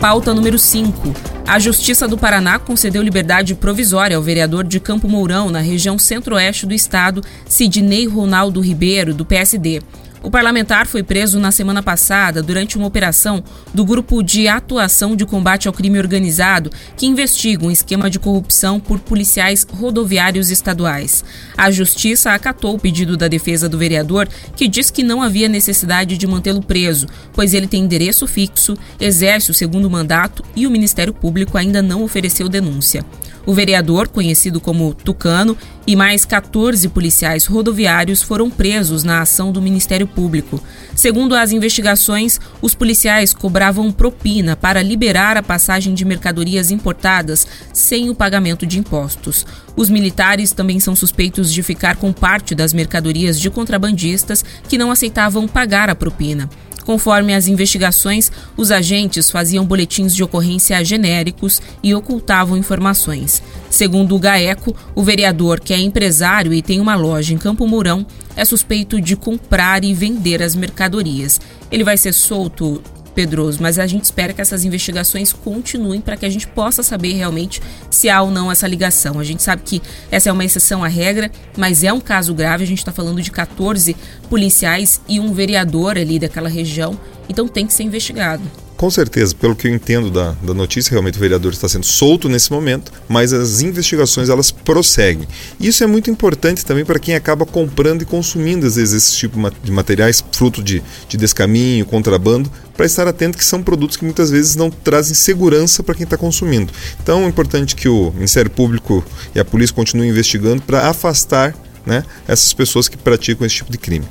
[0.00, 1.14] Pauta número 5.
[1.46, 6.64] A Justiça do Paraná concedeu liberdade provisória ao vereador de Campo Mourão, na região centro-oeste
[6.64, 9.82] do estado, Sidney Ronaldo Ribeiro, do PSD.
[10.22, 15.24] O parlamentar foi preso na semana passada durante uma operação do Grupo de Atuação de
[15.24, 21.24] Combate ao Crime Organizado, que investiga um esquema de corrupção por policiais rodoviários estaduais.
[21.56, 26.18] A Justiça acatou o pedido da defesa do vereador, que diz que não havia necessidade
[26.18, 31.14] de mantê-lo preso, pois ele tem endereço fixo, exerce o segundo mandato e o Ministério
[31.14, 33.02] Público ainda não ofereceu denúncia.
[33.46, 39.62] O vereador, conhecido como Tucano, e mais 14 policiais rodoviários foram presos na ação do
[39.62, 40.62] Ministério Público.
[40.94, 48.10] Segundo as investigações, os policiais cobravam propina para liberar a passagem de mercadorias importadas sem
[48.10, 49.46] o pagamento de impostos.
[49.74, 54.90] Os militares também são suspeitos de ficar com parte das mercadorias de contrabandistas que não
[54.90, 56.48] aceitavam pagar a propina.
[56.84, 63.42] Conforme as investigações, os agentes faziam boletins de ocorrência genéricos e ocultavam informações.
[63.70, 68.06] Segundo o GAECO, o vereador, que é empresário e tem uma loja em Campo Mourão,
[68.34, 71.40] é suspeito de comprar e vender as mercadorias.
[71.70, 72.82] Ele vai ser solto
[73.20, 77.12] Pedroso, mas a gente espera que essas investigações continuem para que a gente possa saber
[77.12, 79.20] realmente se há ou não essa ligação.
[79.20, 82.64] A gente sabe que essa é uma exceção à regra, mas é um caso grave.
[82.64, 83.94] A gente está falando de 14
[84.30, 88.42] policiais e um vereador ali daquela região, então tem que ser investigado.
[88.80, 92.30] Com certeza, pelo que eu entendo da, da notícia, realmente o vereador está sendo solto
[92.30, 95.28] nesse momento, mas as investigações elas prosseguem.
[95.60, 99.38] Isso é muito importante também para quem acaba comprando e consumindo às vezes esse tipo
[99.62, 104.30] de materiais, fruto de, de descaminho, contrabando, para estar atento que são produtos que muitas
[104.30, 106.72] vezes não trazem segurança para quem está consumindo.
[107.02, 112.02] Então é importante que o Ministério Público e a polícia continuem investigando para afastar né,
[112.26, 114.06] essas pessoas que praticam esse tipo de crime.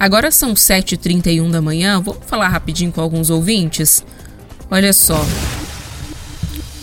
[0.00, 4.02] Agora são 7h31 da manhã, vou falar rapidinho com alguns ouvintes.
[4.70, 5.22] Olha só.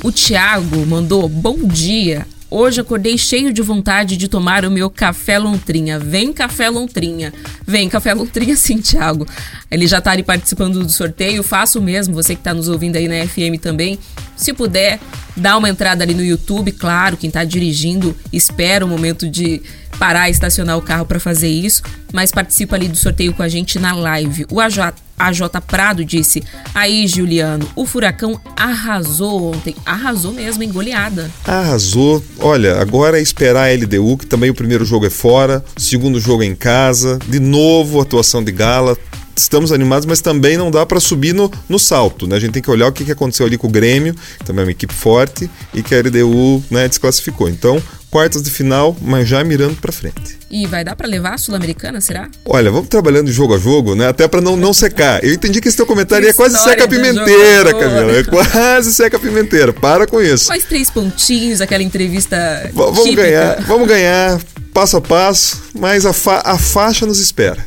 [0.04, 2.28] O Tiago mandou bom dia.
[2.50, 6.00] Hoje acordei cheio de vontade de tomar o meu café lontrinha.
[6.00, 7.34] Vem café lontrinha.
[7.66, 9.28] Vem café lontrinha sim, Thiago.
[9.70, 11.44] Ele já está ali participando do sorteio.
[11.44, 14.00] Faça o mesmo, você que está nos ouvindo aí na FM também.
[14.38, 14.98] Se puder,
[15.36, 19.62] dá uma entrada ali no YouTube, claro, quem está dirigindo, espera o momento de
[20.00, 21.82] parar e estacionar o carro para fazer isso,
[22.14, 24.46] mas participa ali do sorteio com a gente na live.
[24.52, 29.76] O AJ, AJ Prado disse: Aí, Juliano, o furacão arrasou ontem.
[29.86, 31.32] Arrasou mesmo, em goleada.
[31.44, 32.24] Arrasou.
[32.40, 36.44] Olha, agora é esperar a LDU, que também o primeiro jogo é fora, segundo jogo
[36.44, 37.18] é em casa.
[37.28, 38.96] De novo, atuação de gala
[39.38, 42.28] estamos animados, mas também não dá para subir no, no salto.
[42.28, 42.36] Né?
[42.36, 44.64] A gente tem que olhar o que, que aconteceu ali com o Grêmio, que também
[44.64, 47.48] é uma equipe forte, e que a LDU né, desclassificou.
[47.48, 50.38] Então, quartas de final, mas já mirando para frente.
[50.50, 52.30] E vai dar para levar a Sul-Americana, será?
[52.46, 54.08] Olha, vamos trabalhando de jogo a jogo, né?
[54.08, 55.24] Até para não, não secar.
[55.24, 58.18] Eu entendi que esse teu comentário é quase seca pimenteira, Camila.
[58.18, 59.74] É quase seca pimenteira.
[59.74, 60.48] Para com isso.
[60.48, 62.62] Mais três pontinhos, aquela entrevista.
[62.66, 63.24] V vamos típica.
[63.24, 64.40] ganhar, vamos ganhar
[64.74, 67.66] passo a passo, mas a, fa a faixa nos espera.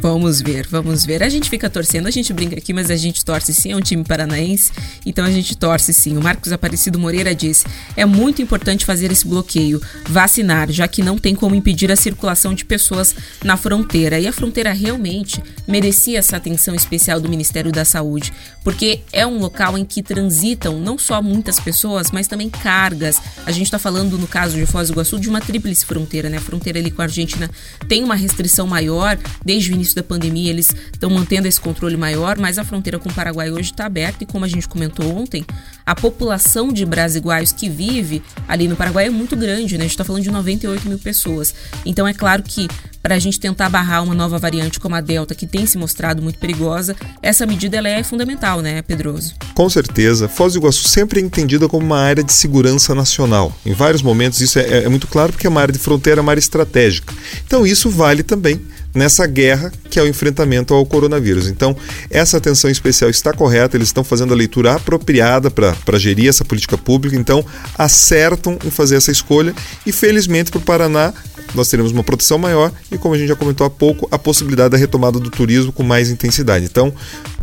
[0.00, 1.22] Vamos ver, vamos ver.
[1.22, 3.80] A gente fica torcendo, a gente brinca aqui, mas a gente torce sim, é um
[3.80, 4.70] time paranaense,
[5.04, 6.16] então a gente torce sim.
[6.16, 7.64] O Marcos Aparecido Moreira disse:
[7.96, 12.54] é muito importante fazer esse bloqueio, vacinar, já que não tem como impedir a circulação
[12.54, 14.18] de pessoas na fronteira.
[14.18, 19.38] E a fronteira realmente merecia essa atenção especial do Ministério da Saúde, porque é um
[19.38, 23.20] local em que transitam não só muitas pessoas, mas também cargas.
[23.46, 26.38] A gente está falando, no caso de Foz do Iguaçu, de uma tríplice fronteira, né?
[26.38, 27.50] A fronteira ali com a Argentina
[27.88, 32.38] tem uma restrição maior desde o início da pandemia, eles estão mantendo esse controle maior,
[32.38, 35.44] mas a fronteira com o Paraguai hoje está aberta e, como a gente comentou ontem,
[35.84, 39.84] a população de brasileiros que vive ali no Paraguai é muito grande, né?
[39.84, 41.54] A gente está falando de 98 mil pessoas.
[41.84, 42.68] Então, é claro que
[43.04, 46.22] para a gente tentar barrar uma nova variante como a Delta, que tem se mostrado
[46.22, 49.34] muito perigosa, essa medida ela é fundamental, né, Pedroso?
[49.54, 50.26] Com certeza.
[50.26, 53.54] Foz do Iguaçu sempre é entendida como uma área de segurança nacional.
[53.66, 56.32] Em vários momentos isso é, é muito claro porque é uma área de fronteira, uma
[56.32, 57.12] área estratégica.
[57.46, 58.58] Então isso vale também
[58.94, 61.48] nessa guerra que é o enfrentamento ao coronavírus.
[61.48, 61.76] Então,
[62.10, 66.76] essa atenção especial está correta, eles estão fazendo a leitura apropriada para gerir essa política
[66.78, 67.44] pública, então
[67.76, 69.54] acertam em fazer essa escolha
[69.86, 71.12] e, felizmente, para o Paraná,
[71.54, 74.70] nós teremos uma proteção maior e, como a gente já comentou há pouco, a possibilidade
[74.70, 76.64] da retomada do turismo com mais intensidade.
[76.64, 76.92] Então,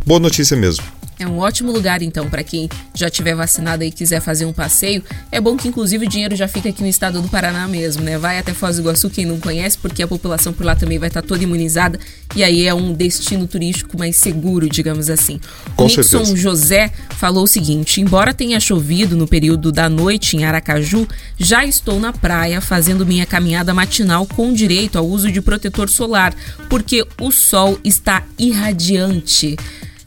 [0.04, 0.84] boa notícia mesmo.
[1.22, 5.04] É um ótimo lugar, então, para quem já tiver vacinado e quiser fazer um passeio.
[5.30, 8.18] É bom que, inclusive, o dinheiro já fica aqui no estado do Paraná mesmo, né?
[8.18, 11.08] Vai até Foz do Iguaçu, quem não conhece, porque a população por lá também vai
[11.08, 12.00] estar toda imunizada.
[12.34, 15.38] E aí é um destino turístico mais seguro, digamos assim.
[15.76, 20.44] Com o Nixon José falou o seguinte: embora tenha chovido no período da noite em
[20.44, 21.06] Aracaju,
[21.38, 26.34] já estou na praia fazendo minha caminhada matinal com direito ao uso de protetor solar,
[26.68, 29.56] porque o sol está irradiante.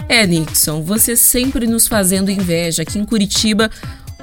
[0.07, 2.83] É, Nixon, você sempre nos fazendo inveja.
[2.83, 3.69] Aqui em Curitiba,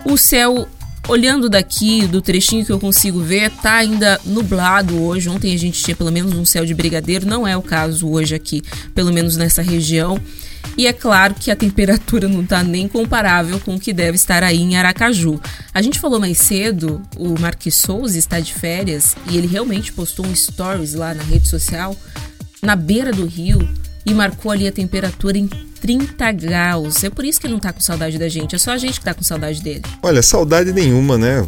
[0.05, 0.69] o céu
[1.09, 5.29] Olhando daqui, do trechinho que eu consigo ver, tá ainda nublado hoje.
[5.29, 8.37] Ontem a gente tinha pelo menos um céu de brigadeiro, não é o caso hoje
[8.37, 8.63] aqui,
[8.95, 10.21] pelo menos nessa região.
[10.77, 14.45] E é claro que a temperatura não está nem comparável com o que deve estar
[14.45, 15.41] aí em Aracaju.
[15.75, 20.25] A gente falou mais cedo, o Marquis Souza está de férias e ele realmente postou
[20.25, 21.97] um stories lá na rede social,
[22.63, 23.69] na beira do rio,
[24.07, 25.49] e marcou ali a temperatura em
[25.83, 27.03] 30 graus.
[27.03, 29.01] É por isso que ele não tá com saudade da gente, é só a gente
[29.01, 29.83] que tá com saudade dele.
[30.01, 31.47] Olha, saudade nenhuma, né?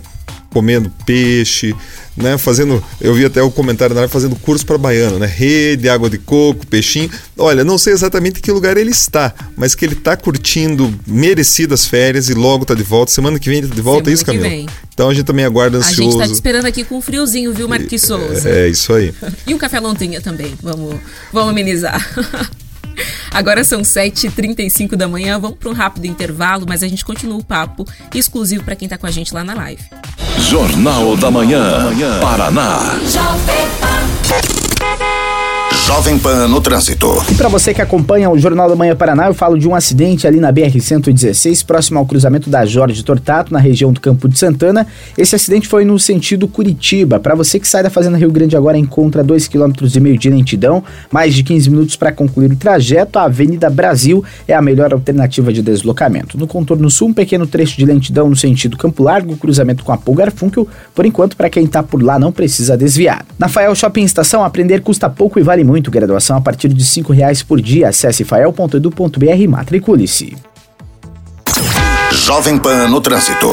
[0.54, 1.74] comendo peixe,
[2.16, 2.38] né?
[2.38, 5.26] Fazendo, eu vi até o comentário na área fazendo curso para baiano, né?
[5.26, 7.10] Rede, água de coco, peixinho.
[7.36, 11.86] Olha, não sei exatamente em que lugar ele está, mas que ele está curtindo merecidas
[11.86, 13.10] férias e logo está de volta.
[13.10, 14.48] Semana que vem ele tá de volta, Semana é isso, Camila?
[14.48, 14.66] Vem.
[14.94, 16.00] Então a gente também aguarda ansioso.
[16.00, 18.48] A gente está te esperando aqui com um friozinho, viu, Marquinhos Souza?
[18.48, 19.12] É, é isso aí.
[19.44, 20.94] e um café lontinha também, vamos,
[21.32, 22.00] vamos amenizar.
[23.30, 27.44] Agora são 7h35 da manhã, vamos para um rápido intervalo, mas a gente continua o
[27.44, 29.82] papo exclusivo para quem está com a gente lá na live.
[30.38, 32.98] Jornal da Manhã, Paraná.
[33.06, 34.73] Jovem Pan
[36.48, 37.22] no Trânsito.
[37.30, 40.26] E para você que acompanha o Jornal da Manhã Paraná, eu falo de um acidente
[40.26, 44.86] ali na BR-116, próximo ao cruzamento da Jorge Tortato, na região do Campo de Santana.
[45.16, 47.20] Esse acidente foi no sentido Curitiba.
[47.20, 51.34] Para você que sai da Fazenda Rio Grande agora, encontra 2,5 km de lentidão, mais
[51.34, 53.18] de 15 minutos para concluir o trajeto.
[53.18, 56.38] A Avenida Brasil é a melhor alternativa de deslocamento.
[56.38, 59.96] No contorno sul, um pequeno trecho de lentidão no sentido Campo Largo, cruzamento com a
[59.96, 60.66] Pulgar Funkel.
[60.94, 63.24] Por enquanto, para quem está por lá, não precisa desviar.
[63.38, 65.90] Na Fael Shopping Estação, aprender custa pouco e vale muito muito.
[65.90, 67.88] Graduação a partir de R$ reais por dia.
[67.88, 70.36] Acesse fael.edu.br e matricule-se.
[72.12, 73.50] Jovem Pan no Trânsito.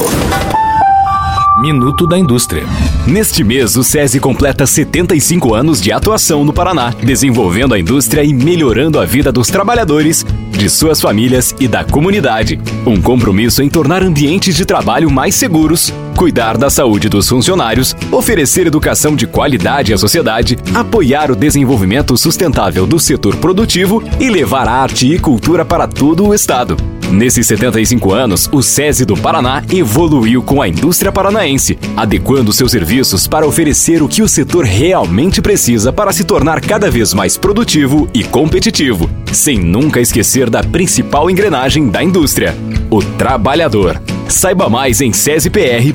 [1.60, 2.64] Minuto da Indústria.
[3.06, 8.32] Neste mês, o SESI completa 75 anos de atuação no Paraná, desenvolvendo a indústria e
[8.32, 12.58] melhorando a vida dos trabalhadores, de suas famílias e da comunidade.
[12.86, 18.66] Um compromisso em tornar ambientes de trabalho mais seguros, cuidar da saúde dos funcionários, oferecer
[18.66, 25.06] educação de qualidade à sociedade, apoiar o desenvolvimento sustentável do setor produtivo e levar arte
[25.12, 26.76] e cultura para todo o estado.
[27.10, 33.26] Nesses 75 anos, o SESI do Paraná evoluiu com a indústria paranaense, adequando seus serviços
[33.26, 38.08] para oferecer o que o setor realmente precisa para se tornar cada vez mais produtivo
[38.14, 42.56] e competitivo, sem nunca esquecer da principal engrenagem da indústria:
[42.90, 44.00] o trabalhador.
[44.32, 45.92] Saiba mais em sesipr.org.br.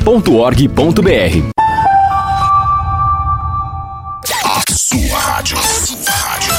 [4.46, 5.58] A sua rádio.
[5.58, 6.54] Sua rádio.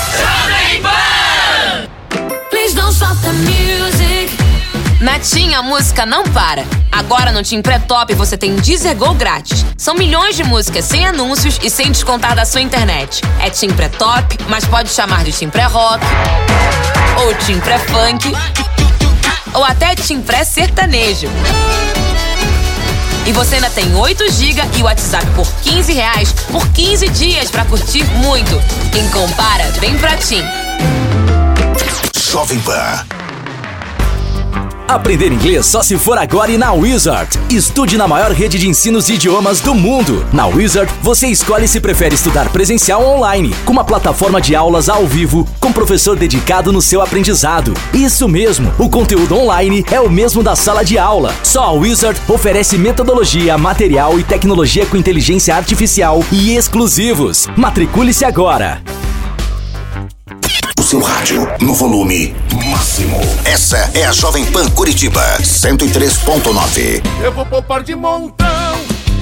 [2.51, 4.37] Please don't stop the music.
[5.01, 6.65] Na TIM, a música não para.
[6.91, 9.65] Agora no TIM Pré-Top você tem Deezer Go grátis.
[9.77, 13.23] São milhões de músicas sem anúncios e sem descontar da sua internet.
[13.41, 16.05] É TIM Pré-Top, mas pode chamar de TIM Pré-Rock,
[17.25, 18.33] ou TIM Pré-Funk,
[19.55, 21.29] ou até TIM Pré-Sertanejo.
[23.27, 27.65] E você ainda tem 8 GB e WhatsApp por 15 reais por 15 dias para
[27.67, 28.61] curtir muito.
[28.91, 30.43] Quem compara, vem pra TIM.
[32.31, 33.05] Jovem Pan.
[34.89, 37.39] Aprender inglês só se for agora e na Wizard.
[37.51, 40.25] Estude na maior rede de ensinos de idiomas do mundo.
[40.33, 44.89] Na Wizard, você escolhe se prefere estudar presencial ou online, com uma plataforma de aulas
[44.89, 47.75] ao vivo, com professor dedicado no seu aprendizado.
[47.93, 51.35] Isso mesmo, o conteúdo online é o mesmo da sala de aula.
[51.43, 57.47] Só a Wizard oferece metodologia, material e tecnologia com inteligência artificial e exclusivos.
[57.55, 58.81] Matricule-se agora.
[60.89, 62.35] Seu rádio no volume
[62.71, 63.19] máximo.
[63.45, 67.03] Essa é a Jovem Pan Curitiba 103.9.
[67.23, 68.47] Eu vou poupar de montão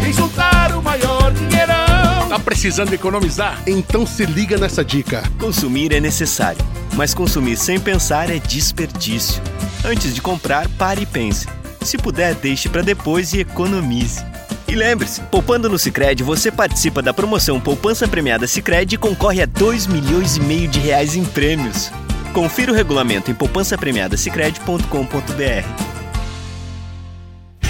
[0.09, 2.29] e juntar o maior dinheirão.
[2.29, 3.61] Tá precisando economizar?
[3.67, 5.25] Então se liga nessa dica.
[5.41, 9.43] Consumir é necessário, mas consumir sem pensar é desperdício.
[9.85, 11.49] Antes de comprar, pare e pense.
[11.81, 14.25] Se puder, deixe para depois e economize.
[14.69, 19.47] E lembre-se, poupando no Sicredi, você participa da promoção Poupança Premiada Sicredi e concorre a
[19.47, 21.93] 2 milhões e meio de reais em prêmios.
[22.33, 25.96] Confira o regulamento em poupancapremiadasicredi.com.br.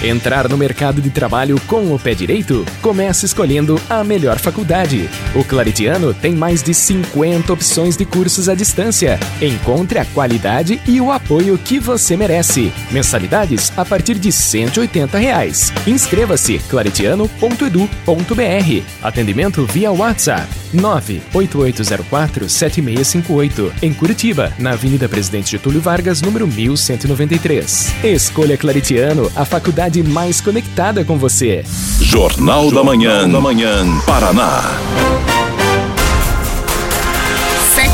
[0.03, 2.63] Entrar no mercado de trabalho com o pé direito?
[2.83, 5.09] Comece escolhendo a melhor faculdade.
[5.33, 9.19] O Claretiano tem mais de 50 opções de cursos à distância.
[9.41, 12.71] Encontre a qualidade e o apoio que você merece.
[12.91, 15.73] Mensalidades a partir de 180 reais.
[15.87, 18.83] Inscreva-se claretiano.edu.br.
[19.01, 27.93] Atendimento via WhatsApp 988047658 em Curitiba, na Avenida Presidente Getúlio Vargas, número 1193.
[28.03, 31.63] Escolha Claretiano, a faculdade mais conectada com você.
[32.01, 34.61] Jornal, da Manhã, da Manhã, Paraná.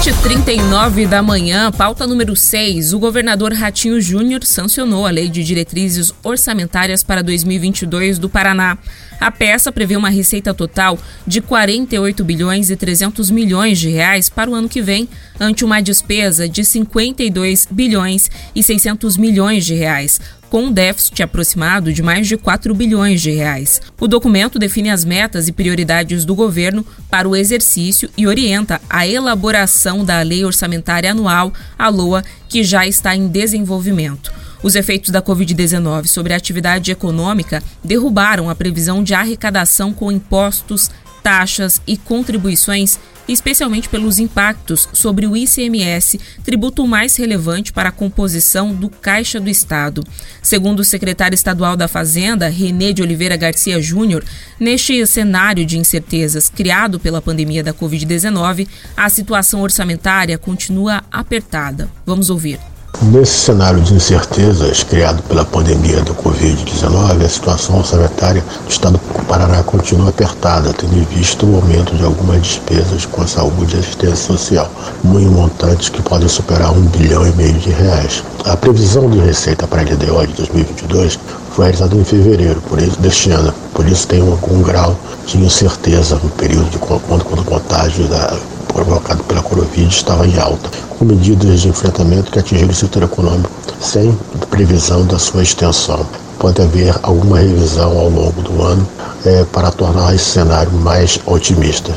[0.03, 2.93] 7h39 da manhã, pauta número 6.
[2.93, 8.78] O governador Ratinho Júnior sancionou a Lei de Diretrizes Orçamentárias para 2022 do Paraná.
[9.24, 14.51] A peça prevê uma receita total de 48 bilhões e 300 milhões de reais para
[14.51, 15.07] o ano que vem,
[15.39, 20.19] ante uma despesa de 52 bilhões e 600 milhões de reais,
[20.49, 23.82] com um déficit aproximado de mais de 4 bilhões de reais.
[23.97, 29.07] O documento define as metas e prioridades do governo para o exercício e orienta a
[29.07, 34.43] elaboração da Lei Orçamentária Anual, a LOA, que já está em desenvolvimento.
[34.64, 40.89] Os efeitos da Covid-19 sobre a atividade econômica derrubaram a previsão de arrecadação com impostos,
[41.22, 42.97] taxas e contribuições
[43.28, 49.49] especialmente pelos impactos sobre o ICMS, tributo mais relevante para a composição do Caixa do
[49.49, 50.03] Estado.
[50.41, 54.24] Segundo o secretário estadual da Fazenda, René de Oliveira Garcia Júnior,
[54.59, 61.89] neste cenário de incertezas criado pela pandemia da Covid-19, a situação orçamentária continua apertada.
[62.05, 62.59] Vamos ouvir.
[63.02, 69.26] Nesse cenário de incertezas criado pela pandemia do Covid-19, a situação orçamentária do Estado do
[69.26, 73.80] Paraná continua apertada, tendo em vista o aumento de algumas despesas com a saúde e
[73.80, 74.72] assistência social,
[75.04, 78.24] muito montantes que podem superar um bilhão e meio de reais.
[78.46, 81.20] A previsão de receita para a LDO de 2022
[81.52, 85.38] foi realizada em fevereiro por isso, deste ano, por isso tem um, um grau de
[85.38, 88.38] incerteza no período de quando, quando contágio da
[88.74, 93.49] provocado pela Covid estava em alta, com medidas de enfrentamento que atingiram o setor econômico
[93.80, 94.17] sem
[94.49, 96.05] previsão da sua extensão.
[96.39, 98.86] Pode haver alguma revisão ao longo do ano
[99.26, 101.93] é, para tornar esse cenário mais otimista.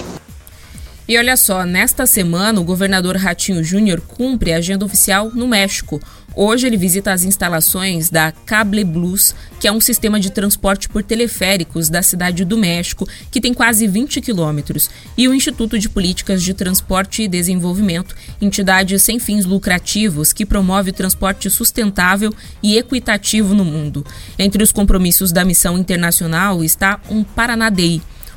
[1.08, 6.00] E olha só, nesta semana o governador Ratinho Júnior cumpre a agenda oficial no México,
[6.38, 11.02] Hoje ele visita as instalações da Cable Blues, que é um sistema de transporte por
[11.02, 16.42] teleféricos da cidade do México, que tem quase 20 quilômetros, e o Instituto de Políticas
[16.42, 22.30] de Transporte e Desenvolvimento, entidade sem fins lucrativos que promove o transporte sustentável
[22.62, 24.04] e equitativo no mundo.
[24.38, 27.70] Entre os compromissos da missão internacional está um Paraná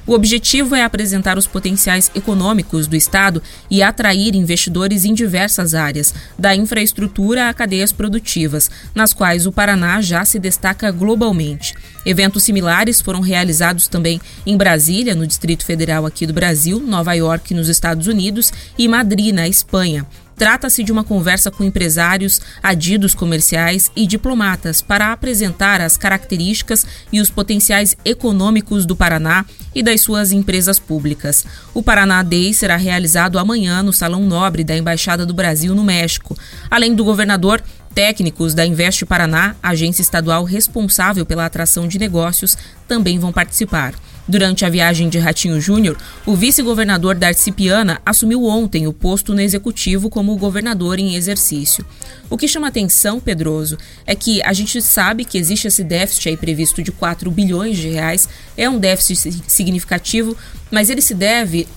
[0.05, 6.13] o objetivo é apresentar os potenciais econômicos do Estado e atrair investidores em diversas áreas,
[6.37, 11.75] da infraestrutura a cadeias produtivas, nas quais o Paraná já se destaca globalmente.
[12.05, 17.53] Eventos similares foram realizados também em Brasília, no Distrito Federal aqui do Brasil, Nova York,
[17.53, 20.07] nos Estados Unidos e Madrid, na Espanha.
[20.39, 27.19] Trata-se de uma conversa com empresários, adidos comerciais e diplomatas para apresentar as características e
[27.19, 31.45] os potenciais econômicos do Paraná e das suas empresas públicas.
[31.73, 36.37] O Paraná Day será realizado amanhã no Salão Nobre da Embaixada do Brasil no México.
[36.71, 37.61] Além do governador,
[37.93, 43.93] Técnicos da Investe Paraná, agência estadual responsável pela atração de negócios, também vão participar.
[44.29, 49.41] Durante a viagem de Ratinho Júnior, o vice-governador Darcy Piana assumiu ontem o posto no
[49.41, 51.83] executivo como governador em exercício.
[52.29, 53.75] O que chama atenção, Pedroso,
[54.05, 57.89] é que a gente sabe que existe esse déficit aí previsto de 4 bilhões de
[57.89, 60.37] reais, é um déficit significativo,
[60.69, 61.67] mas ele se deve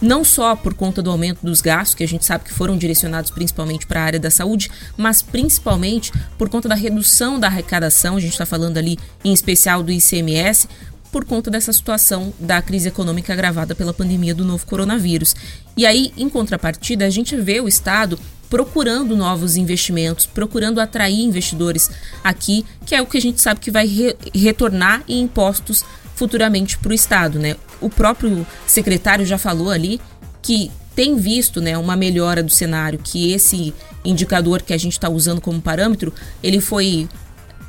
[0.00, 3.30] não só por conta do aumento dos gastos, que a gente sabe que foram direcionados
[3.30, 8.20] principalmente para a área da saúde, mas principalmente por conta da redução da arrecadação, a
[8.20, 10.68] gente está falando ali em especial do ICMS,
[11.10, 15.34] por conta dessa situação da crise econômica agravada pela pandemia do novo coronavírus.
[15.76, 21.88] E aí, em contrapartida, a gente vê o Estado procurando novos investimentos, procurando atrair investidores
[22.22, 25.84] aqui, que é o que a gente sabe que vai re retornar em impostos
[26.16, 27.38] futuramente para o Estado.
[27.38, 27.56] Né?
[27.80, 30.00] O próprio secretário já falou ali
[30.42, 33.72] que tem visto né, uma melhora do cenário, que esse
[34.04, 37.08] indicador que a gente está usando como parâmetro, ele foi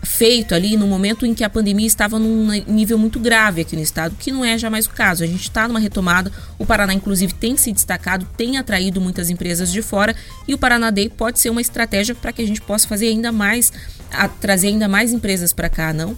[0.03, 3.81] feito ali no momento em que a pandemia estava num nível muito grave aqui no
[3.81, 5.23] estado, que não é jamais o caso.
[5.23, 9.71] A gente está numa retomada, o Paraná, inclusive, tem se destacado, tem atraído muitas empresas
[9.71, 10.15] de fora
[10.47, 13.31] e o Paraná Day pode ser uma estratégia para que a gente possa fazer ainda
[13.31, 13.71] mais,
[14.11, 16.17] a, trazer ainda mais empresas para cá, não?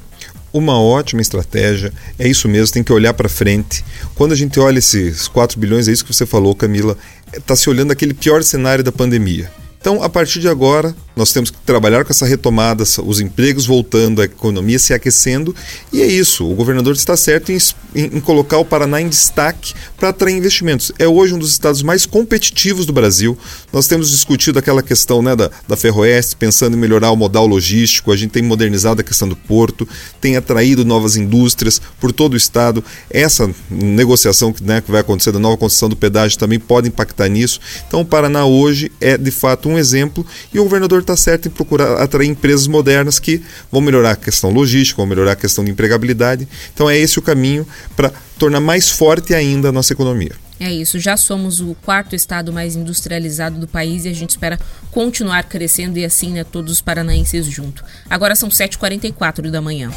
[0.53, 3.83] Uma ótima estratégia, é isso mesmo, tem que olhar para frente.
[4.13, 6.95] Quando a gente olha esses 4 bilhões, é isso que você falou, Camila,
[7.33, 9.51] está se olhando aquele pior cenário da pandemia.
[9.81, 14.21] Então, a partir de agora, nós temos que trabalhar com essa retomada, os empregos voltando,
[14.21, 15.55] a economia se aquecendo,
[15.91, 16.49] e é isso.
[16.49, 17.57] O governador está certo em,
[17.95, 20.91] em, em colocar o Paraná em destaque para atrair investimentos.
[20.97, 23.37] É hoje um dos estados mais competitivos do Brasil.
[23.71, 28.11] Nós temos discutido aquela questão né, da, da Ferroeste, pensando em melhorar o modal logístico,
[28.11, 29.87] a gente tem modernizado a questão do porto,
[30.19, 32.83] tem atraído novas indústrias por todo o estado.
[33.09, 37.59] Essa negociação né, que vai acontecer da nova concessão do pedágio também pode impactar nisso.
[37.87, 41.51] Então, o Paraná hoje é de fato um exemplo e o governador está certo em
[41.51, 43.41] procurar atrair empresas modernas que
[43.71, 46.47] vão melhorar a questão logística, vão melhorar a questão de empregabilidade.
[46.73, 50.31] Então é esse o caminho para tornar mais forte ainda a nossa economia.
[50.59, 54.59] É isso, já somos o quarto estado mais industrializado do país e a gente espera
[54.91, 57.83] continuar crescendo e assim, né, todos os paranaenses junto.
[58.09, 59.91] Agora são 7h44 da manhã.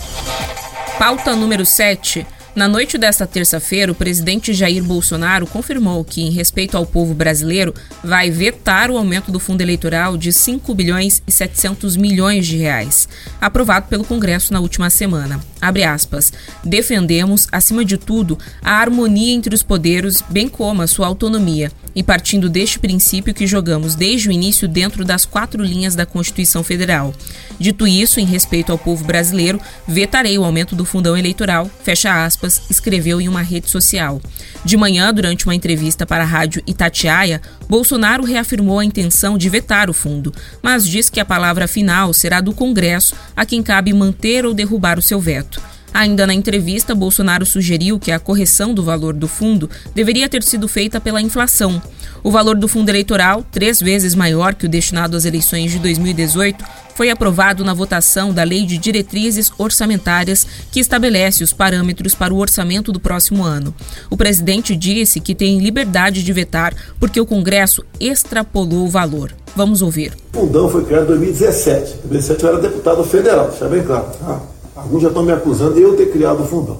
[0.99, 2.27] Pauta número 7.
[2.57, 7.75] Na noite desta terça-feira, o presidente Jair Bolsonaro confirmou que, em respeito ao povo brasileiro,
[8.03, 13.11] vai vetar o aumento do fundo eleitoral de 5 bilhões e 700 milhões de reais,
[13.39, 15.39] aprovado pelo Congresso na última semana.
[15.61, 16.33] Abre aspas.
[16.65, 22.03] Defendemos, acima de tudo, a harmonia entre os poderes, bem como a sua autonomia, e
[22.03, 27.15] partindo deste princípio que jogamos desde o início dentro das quatro linhas da Constituição Federal.
[27.59, 32.46] Dito isso, em respeito ao povo brasileiro, vetarei o aumento do fundão eleitoral, fecha aspas,
[32.71, 34.21] escreveu em uma rede social.
[34.65, 39.91] De manhã, durante uma entrevista para a rádio Itatiaia, Bolsonaro reafirmou a intenção de vetar
[39.91, 40.33] o fundo,
[40.63, 44.99] mas diz que a palavra final será do Congresso, a quem cabe manter ou derrubar
[44.99, 45.61] o seu veto.
[45.97, 50.69] Ainda na entrevista, Bolsonaro sugeriu que a correção do valor do fundo deveria ter sido
[50.69, 51.81] feita pela inflação.
[52.23, 56.63] O valor do fundo eleitoral, três vezes maior que o destinado às eleições de 2018,
[56.95, 62.37] foi aprovado na votação da Lei de Diretrizes Orçamentárias, que estabelece os parâmetros para o
[62.37, 63.75] orçamento do próximo ano.
[64.11, 69.33] O presidente disse que tem liberdade de vetar porque o Congresso extrapolou o valor.
[69.57, 70.13] Vamos ouvir.
[70.35, 71.93] O fundão foi criado em 2017.
[72.05, 74.11] Em 2017 eu era deputado federal, deixa bem claro.
[74.21, 74.41] Ah,
[74.77, 76.77] alguns já estão me acusando de eu ter criado o fundão.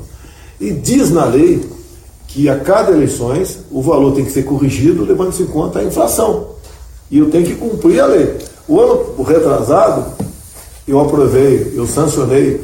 [0.61, 1.65] E diz na lei
[2.29, 6.49] que a cada eleições o valor tem que ser corrigido levando-se em conta a inflação.
[7.11, 8.37] E eu tenho que cumprir a lei.
[8.69, 10.13] O ano retrasado,
[10.87, 12.61] eu aprovei, eu sancionei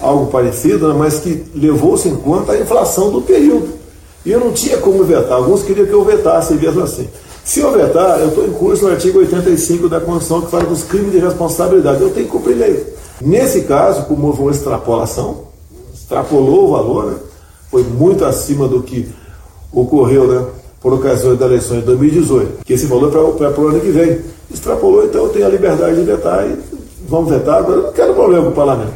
[0.00, 3.68] algo parecido, né, mas que levou-se em conta a inflação do período.
[4.24, 5.32] E eu não tinha como vetar.
[5.32, 7.08] Alguns queriam que eu vetasse mesmo assim.
[7.44, 10.84] Se eu vetar, eu estou em curso no artigo 85 da Constituição que fala dos
[10.84, 12.00] crimes de responsabilidade.
[12.00, 12.94] Eu tenho que cumprir lei.
[13.20, 15.44] Nesse caso, como houve uma extrapolação,
[15.92, 17.16] extrapolou o valor, né?
[17.70, 19.08] foi muito acima do que
[19.72, 20.46] ocorreu né,
[20.80, 24.20] por ocasião da eleição de 2018, que esse valor é para o ano que vem.
[24.52, 26.58] Extrapolou, então eu tenho a liberdade de vetar e
[27.08, 27.58] vamos vetar.
[27.58, 28.92] Agora eu não quero problema com o parlamento.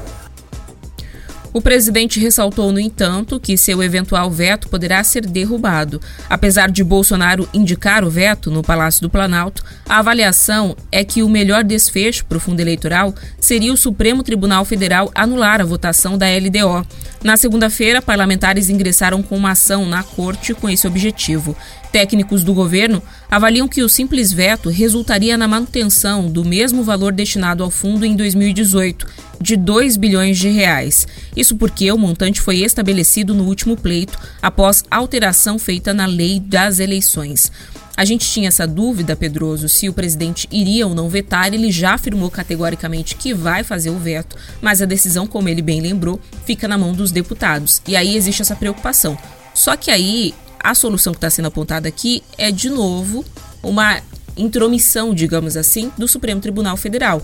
[1.57, 5.99] O presidente ressaltou, no entanto, que seu eventual veto poderá ser derrubado.
[6.29, 11.31] Apesar de Bolsonaro indicar o veto no Palácio do Planalto, a avaliação é que o
[11.31, 16.27] melhor desfecho para o fundo eleitoral seria o Supremo Tribunal Federal anular a votação da
[16.27, 16.87] LDO.
[17.25, 21.57] Na segunda-feira, parlamentares ingressaram com uma ação na corte com esse objetivo.
[21.93, 27.63] Técnicos do governo avaliam que o simples veto resultaria na manutenção do mesmo valor destinado
[27.63, 29.07] ao fundo em 2018,
[29.41, 31.07] de 2 bilhões de reais.
[31.37, 36.79] Isso porque o montante foi estabelecido no último pleito após alteração feita na lei das
[36.79, 37.51] eleições.
[37.97, 41.55] A gente tinha essa dúvida, Pedroso, se o presidente iria ou não vetar.
[41.55, 45.81] Ele já afirmou categoricamente que vai fazer o veto, mas a decisão, como ele bem
[45.81, 47.81] lembrou, fica na mão dos deputados.
[47.89, 49.17] E aí existe essa preocupação.
[49.55, 53.25] Só que aí a solução que está sendo apontada aqui é, de novo,
[53.63, 54.01] uma
[54.37, 57.23] intromissão, digamos assim, do Supremo Tribunal Federal.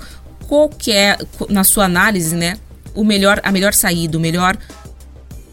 [0.49, 1.19] Qual que é,
[1.49, 2.59] na sua análise, né,
[2.95, 4.57] o melhor, a melhor saída, o melhor,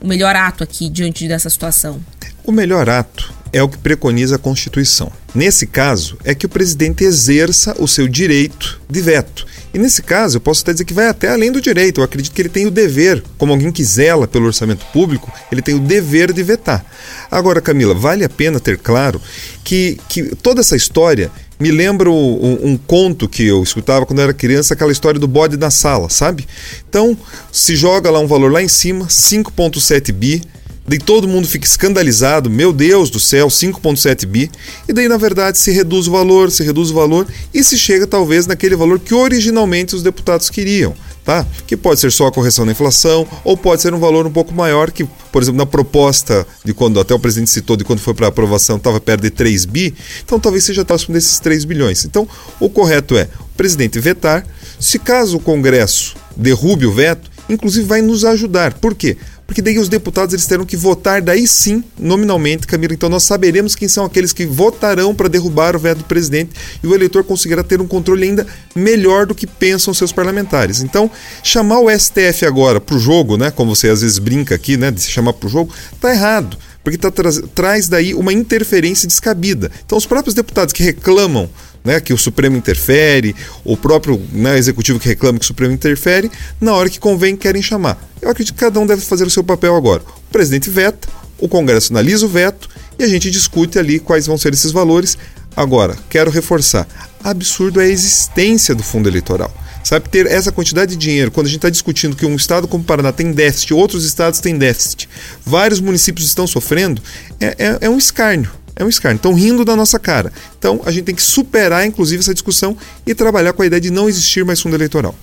[0.02, 2.00] o melhor ato aqui diante dessa situação?
[2.44, 5.12] O melhor ato é o que preconiza a Constituição.
[5.34, 9.45] Nesse caso, é que o presidente exerça o seu direito de veto.
[9.74, 12.02] E nesse caso, eu posso até dizer que vai até além do direito.
[12.02, 15.62] Eu acredito que ele tem o dever, como alguém que zela pelo orçamento público, ele
[15.62, 16.84] tem o dever de vetar.
[17.30, 19.22] Agora, Camila, vale a pena ter claro
[19.64, 24.24] que, que toda essa história me lembra um, um, conto que eu escutava quando eu
[24.24, 26.47] era criança, aquela história do bode na sala, sabe?
[26.88, 27.18] Então,
[27.52, 30.41] se joga lá um valor lá em cima, 5,7 bi
[30.90, 34.50] Daí todo mundo fica escandalizado, meu Deus do céu, 5,7 bi.
[34.88, 38.08] E daí, na verdade, se reduz o valor, se reduz o valor e se chega
[38.08, 40.96] talvez naquele valor que originalmente os deputados queriam.
[41.24, 41.46] Tá?
[41.68, 44.52] Que pode ser só a correção da inflação, ou pode ser um valor um pouco
[44.52, 48.16] maior, que, por exemplo, na proposta de quando até o presidente citou de quando foi
[48.16, 49.94] para aprovação, estava perto de 3 bi,
[50.26, 52.04] então talvez seja próximo desses 3 bilhões.
[52.04, 52.28] Então,
[52.60, 54.44] o correto é o presidente vetar.
[54.80, 58.74] Se caso o Congresso derrube o veto, inclusive vai nos ajudar.
[58.74, 59.16] Por quê?
[59.50, 62.93] Porque daí os deputados eles terão que votar daí sim, nominalmente, Camila.
[62.93, 66.52] Então nós saberemos quem são aqueles que votarão para derrubar o veto do presidente
[66.84, 68.45] e o eleitor conseguirá ter um controle ainda
[68.76, 70.84] melhor do que pensam seus parlamentares.
[70.84, 71.10] Então,
[71.41, 74.91] chamar o STF agora para o jogo, né, como você às vezes brinca aqui, né,
[74.91, 79.08] de se chamar para o jogo, tá errado porque tá tra traz daí uma interferência
[79.08, 79.70] descabida.
[79.86, 81.50] Então, os próprios deputados que reclamam
[81.84, 86.32] né, que o Supremo interfere, o próprio né, executivo que reclama que o Supremo interfere,
[86.60, 87.98] na hora que convém querem chamar.
[88.22, 90.02] Eu acredito que cada um deve fazer o seu papel agora.
[90.02, 91.08] O presidente veta,
[91.40, 95.18] o Congresso analisa o veto e a gente discute ali quais vão ser esses valores.
[95.56, 96.88] Agora, quero reforçar:
[97.24, 99.54] absurdo é a existência do fundo eleitoral.
[99.82, 102.84] Sabe, ter essa quantidade de dinheiro, quando a gente está discutindo que um estado como
[102.84, 105.10] o Paraná tem déficit, outros estados têm déficit,
[105.44, 107.02] vários municípios estão sofrendo,
[107.40, 109.18] é, é, é um escárnio É um escárnio.
[109.18, 110.32] Estão rindo da nossa cara.
[110.58, 112.76] Então a gente tem que superar, inclusive, essa discussão
[113.06, 115.14] e trabalhar com a ideia de não existir mais fundo eleitoral.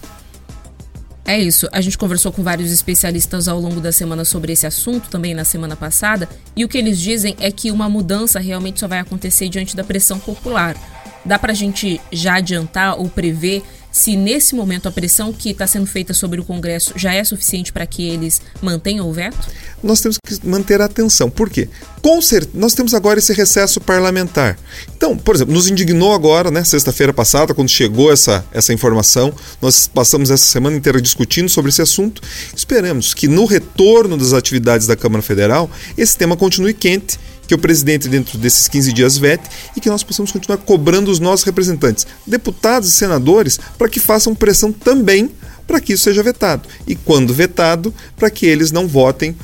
[1.25, 1.67] É isso.
[1.73, 5.45] A gente conversou com vários especialistas ao longo da semana sobre esse assunto, também na
[5.45, 9.49] semana passada, e o que eles dizem é que uma mudança realmente só vai acontecer
[9.49, 10.77] diante da pressão popular.
[11.25, 13.65] Dá para a gente já adiantar ou prever
[13.97, 17.73] se nesse momento a pressão que está sendo feita sobre o Congresso já é suficiente
[17.73, 19.39] para que eles mantenham o veto?
[19.83, 21.31] Nós temos que manter a atenção.
[21.31, 21.67] Por quê?
[22.03, 24.59] Com certeza, nós temos agora esse recesso parlamentar.
[24.95, 29.33] Então, por exemplo, nos indignou agora, né, sexta-feira passada, quando chegou essa, essa informação,
[29.63, 32.21] nós passamos essa semana inteira discutindo sobre esse assunto.
[32.55, 37.59] Esperamos que no retorno das atividades da Câmara Federal, esse tema continue quente que o
[37.59, 42.07] presidente, dentro desses 15 dias, vete e que nós possamos continuar cobrando os nossos representantes,
[42.27, 45.31] deputados e senadores, para que façam pressão também
[45.67, 46.69] para que isso seja vetado.
[46.87, 49.37] E quando vetado, para que eles não votem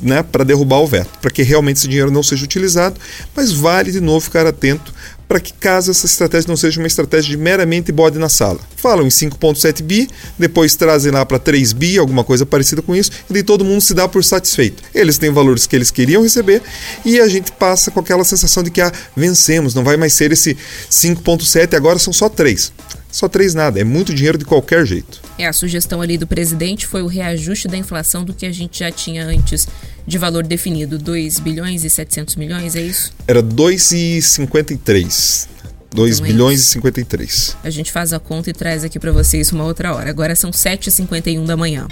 [0.00, 2.98] né, para derrubar o veto, para que realmente esse dinheiro não seja utilizado,
[3.34, 4.92] mas vale de novo ficar atento
[5.28, 8.58] para que caso essa estratégia não seja uma estratégia de meramente bode na sala.
[8.76, 10.08] Falam em 5.7 bi,
[10.38, 13.92] depois trazem lá para 3 bi, alguma coisa parecida com isso, e todo mundo se
[13.92, 14.82] dá por satisfeito.
[14.94, 16.62] Eles têm valores que eles queriam receber
[17.04, 20.32] e a gente passa com aquela sensação de que ah, vencemos, não vai mais ser
[20.32, 20.56] esse
[20.90, 22.72] 5.7, agora são só 3.
[23.10, 25.22] Só três nada, é muito dinheiro de qualquer jeito.
[25.38, 28.80] É, a sugestão ali do presidente foi o reajuste da inflação do que a gente
[28.80, 29.68] já tinha antes
[30.06, 33.12] de valor definido, 2 bilhões e 700 milhões, é isso?
[33.26, 35.48] Era 2,53.
[35.90, 37.56] 2 então bilhões é e 53.
[37.64, 40.10] A gente faz a conta e traz aqui para vocês uma outra hora.
[40.10, 41.88] Agora são 7h51 da manhã.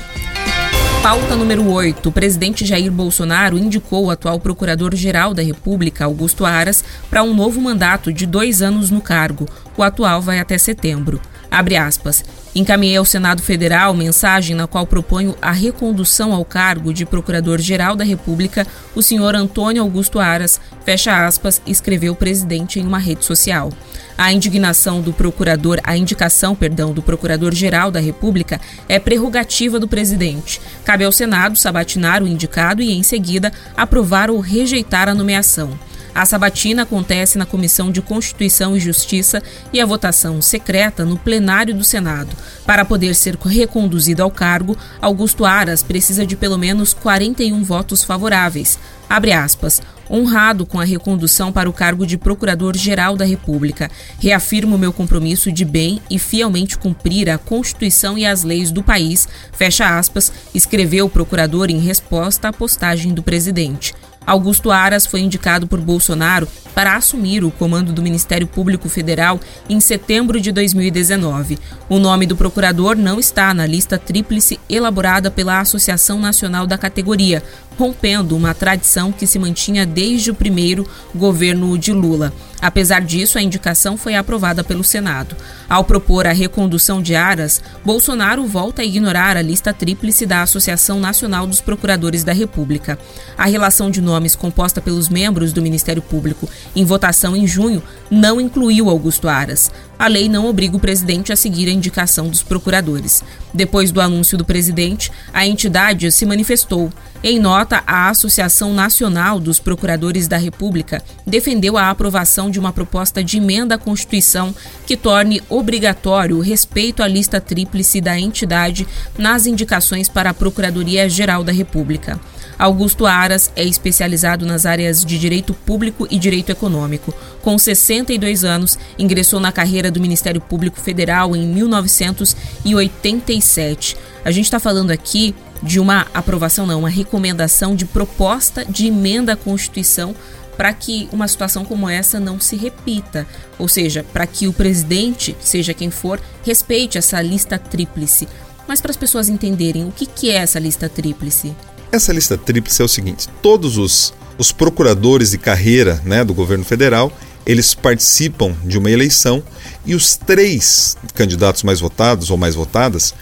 [1.07, 2.09] Pauta número 8.
[2.09, 7.61] O presidente Jair Bolsonaro indicou o atual procurador-geral da República, Augusto Aras, para um novo
[7.61, 9.49] mandato de dois anos no cargo.
[9.77, 11.21] O atual vai até setembro.
[11.51, 12.25] Abre aspas.
[12.55, 18.05] Encaminhei ao Senado Federal mensagem na qual proponho a recondução ao cargo de Procurador-Geral da
[18.05, 23.71] República, o senhor Antônio Augusto Aras, fecha aspas, escreveu o presidente em uma rede social.
[24.17, 30.59] A indignação do procurador, a indicação, perdão, do Procurador-Geral da República é prerrogativa do presidente.
[30.83, 35.79] Cabe ao Senado sabatinar o indicado e, em seguida, aprovar ou rejeitar a nomeação.
[36.17, 41.75] A sabatina acontece na Comissão de Constituição e Justiça e a votação secreta no plenário
[41.75, 42.35] do Senado.
[42.65, 48.79] Para poder ser reconduzido ao cargo, Augusto Aras precisa de pelo menos 41 votos favoráveis.
[49.11, 49.83] Abre aspas.
[50.11, 55.67] Honrado com a recondução para o cargo de Procurador-Geral da República, reafirmo meu compromisso de
[55.67, 61.11] bem e fielmente cumprir a Constituição e as leis do país, fecha aspas, escreveu o
[61.11, 63.93] procurador em resposta à postagem do presidente.
[64.27, 69.81] Augusto Aras foi indicado por Bolsonaro para assumir o comando do Ministério Público Federal em
[69.81, 71.59] setembro de 2019.
[71.89, 77.43] O nome do procurador não está na lista tríplice elaborada pela Associação Nacional da categoria,
[77.79, 82.33] rompendo uma tradição que se mantinha desde o primeiro governo de Lula.
[82.61, 85.37] Apesar disso, a indicação foi aprovada pelo Senado.
[85.69, 90.99] Ao propor a recondução de Aras, Bolsonaro volta a ignorar a lista tríplice da Associação
[90.99, 92.99] Nacional dos Procuradores da República.
[93.37, 98.41] A relação de nomes composta pelos membros do Ministério Público em votação em junho não
[98.41, 99.71] incluiu Augusto Aras.
[99.99, 103.23] A lei não obriga o presidente a seguir a indicação dos procuradores.
[103.53, 106.91] Depois do anúncio do presidente, a entidade se manifestou.
[107.23, 113.25] Em nota, a Associação Nacional dos Procuradores da República defendeu a aprovação de uma proposta
[113.25, 114.55] de emenda à Constituição
[114.87, 118.87] que torne obrigatório o respeito à lista tríplice da entidade
[119.19, 122.21] nas indicações para a Procuradoria-Geral da República.
[122.59, 127.15] Augusto Aras é especializado nas áreas de direito público e direito econômico.
[127.43, 133.95] Com 62 anos, ingressou na carreira do Ministério Público Federal em 1987.
[134.25, 139.33] A gente está falando aqui de uma aprovação, não, uma recomendação de proposta de emenda
[139.33, 140.15] à Constituição
[140.57, 143.27] para que uma situação como essa não se repita,
[143.59, 148.27] ou seja, para que o presidente, seja quem for, respeite essa lista tríplice.
[148.67, 151.55] Mas para as pessoas entenderem o que, que é essa lista tríplice.
[151.93, 156.65] Essa lista tríplice é o seguinte: todos os, os procuradores de carreira né, do governo
[156.65, 157.13] federal
[157.47, 159.41] eles participam de uma eleição
[159.85, 163.15] e os três candidatos mais votados ou mais votadas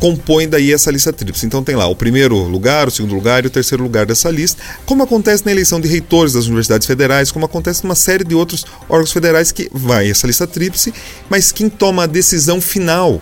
[0.00, 1.46] compõem daí essa lista tríplice.
[1.46, 4.60] Então tem lá o primeiro lugar, o segundo lugar e o terceiro lugar dessa lista,
[4.86, 8.64] como acontece na eleição de reitores das universidades federais, como acontece numa série de outros
[8.88, 10.92] órgãos federais que vai essa lista tríplice,
[11.28, 13.20] mas quem toma a decisão final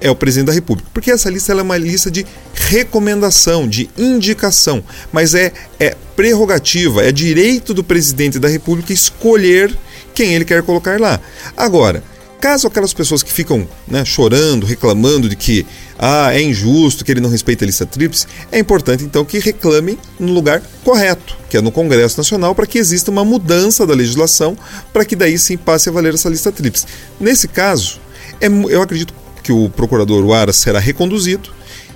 [0.00, 0.88] é o presidente da República.
[0.94, 7.10] Porque essa lista é uma lista de recomendação, de indicação, mas é, é prerrogativa, é
[7.10, 9.76] direito do presidente da República escolher
[10.14, 11.18] quem ele quer colocar lá.
[11.56, 12.04] Agora,
[12.44, 15.64] caso aquelas pessoas que ficam né, chorando, reclamando de que
[15.98, 19.98] ah, é injusto, que ele não respeita a lista tríplice, é importante então que reclamem
[20.20, 24.58] no lugar correto, que é no Congresso Nacional, para que exista uma mudança da legislação,
[24.92, 26.84] para que daí sim passe a valer essa lista tríplice.
[27.18, 27.98] Nesse caso,
[28.38, 31.48] é, eu acredito que o procurador Aras será reconduzido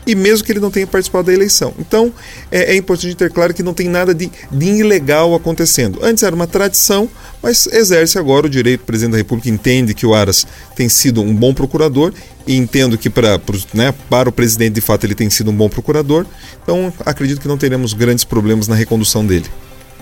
[0.08, 1.74] e mesmo que ele não tenha participado da eleição.
[1.78, 2.10] Então
[2.50, 5.98] é, é importante ter claro que não tem nada de, de, ilegal acontecendo.
[6.02, 7.06] Antes era uma tradição,
[7.42, 8.80] mas exerce agora o direito.
[8.80, 12.14] O presidente da República entende que o Aras tem sido um bom procurador
[12.46, 13.38] e entendo que para,
[13.74, 16.24] né, para o presidente de fato ele tem sido um bom procurador.
[16.62, 19.46] Então acredito que não teremos grandes problemas na recondução dele.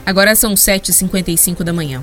[0.06, 2.00] Agora são 7h55 da manhã.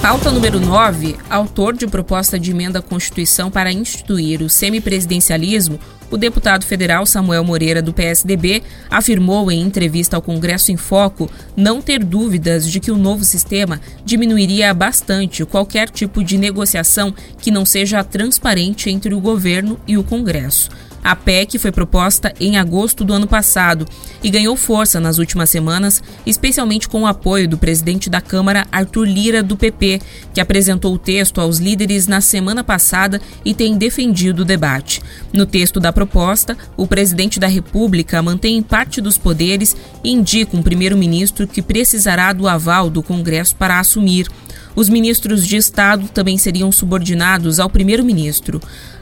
[0.00, 1.16] Pauta número 9.
[1.28, 5.78] Autor de proposta de emenda à Constituição para instituir o semipresidencialismo,
[6.10, 11.80] o deputado federal Samuel Moreira, do PSDB, afirmou em entrevista ao Congresso em Foco não
[11.80, 17.64] ter dúvidas de que o novo sistema diminuiria bastante qualquer tipo de negociação que não
[17.64, 20.68] seja transparente entre o governo e o Congresso.
[21.02, 23.86] A PEC foi proposta em agosto do ano passado
[24.22, 29.06] e ganhou força nas últimas semanas, especialmente com o apoio do presidente da Câmara, Arthur
[29.06, 30.00] Lira, do PP,
[30.34, 35.00] que apresentou o texto aos líderes na semana passada e tem defendido o debate.
[35.32, 39.74] No texto da proposta, o presidente da República mantém parte dos poderes
[40.04, 44.28] e indica um primeiro-ministro que precisará do aval do Congresso para assumir.
[44.74, 48.60] Os ministros de Estado também seriam subordinados ao primeiro-ministro.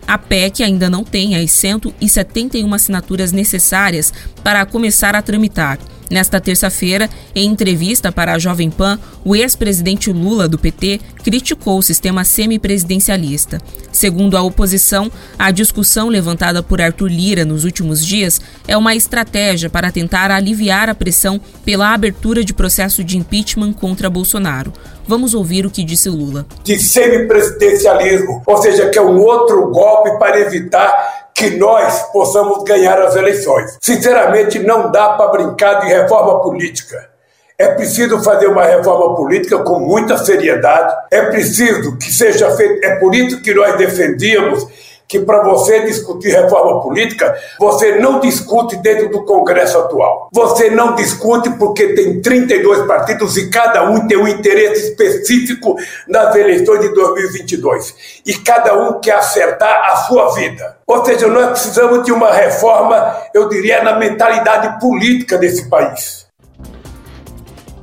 [0.09, 4.11] A PEC ainda não tem as 171 assinaturas necessárias
[4.43, 5.79] para começar a tramitar.
[6.11, 11.83] Nesta terça-feira, em entrevista para a Jovem Pan, o ex-presidente Lula do PT criticou o
[11.83, 13.61] sistema semipresidencialista.
[13.93, 19.69] Segundo a oposição, a discussão levantada por Arthur Lira nos últimos dias é uma estratégia
[19.69, 24.73] para tentar aliviar a pressão pela abertura de processo de impeachment contra Bolsonaro.
[25.07, 26.47] Vamos ouvir o que disse Lula.
[26.65, 33.01] De semipresidencialismo, ou seja, que é um outro golpe para evitar que nós possamos ganhar
[33.01, 33.78] as eleições.
[33.80, 37.09] Sinceramente, não dá para brincar de reforma política.
[37.57, 40.93] É preciso fazer uma reforma política com muita seriedade.
[41.12, 42.84] É preciso que seja feito.
[42.84, 44.66] É por isso que nós defendíamos
[45.09, 50.29] que para você discutir reforma política, você não discute dentro do Congresso atual.
[50.31, 56.37] Você não discute porque tem 32 partidos e cada um tem um interesse específico nas
[56.37, 58.21] eleições de 2022.
[58.27, 60.77] E cada um quer acertar a sua vida.
[60.87, 66.18] Ou seja, nós precisamos de uma reforma, eu diria, na mentalidade política desse país.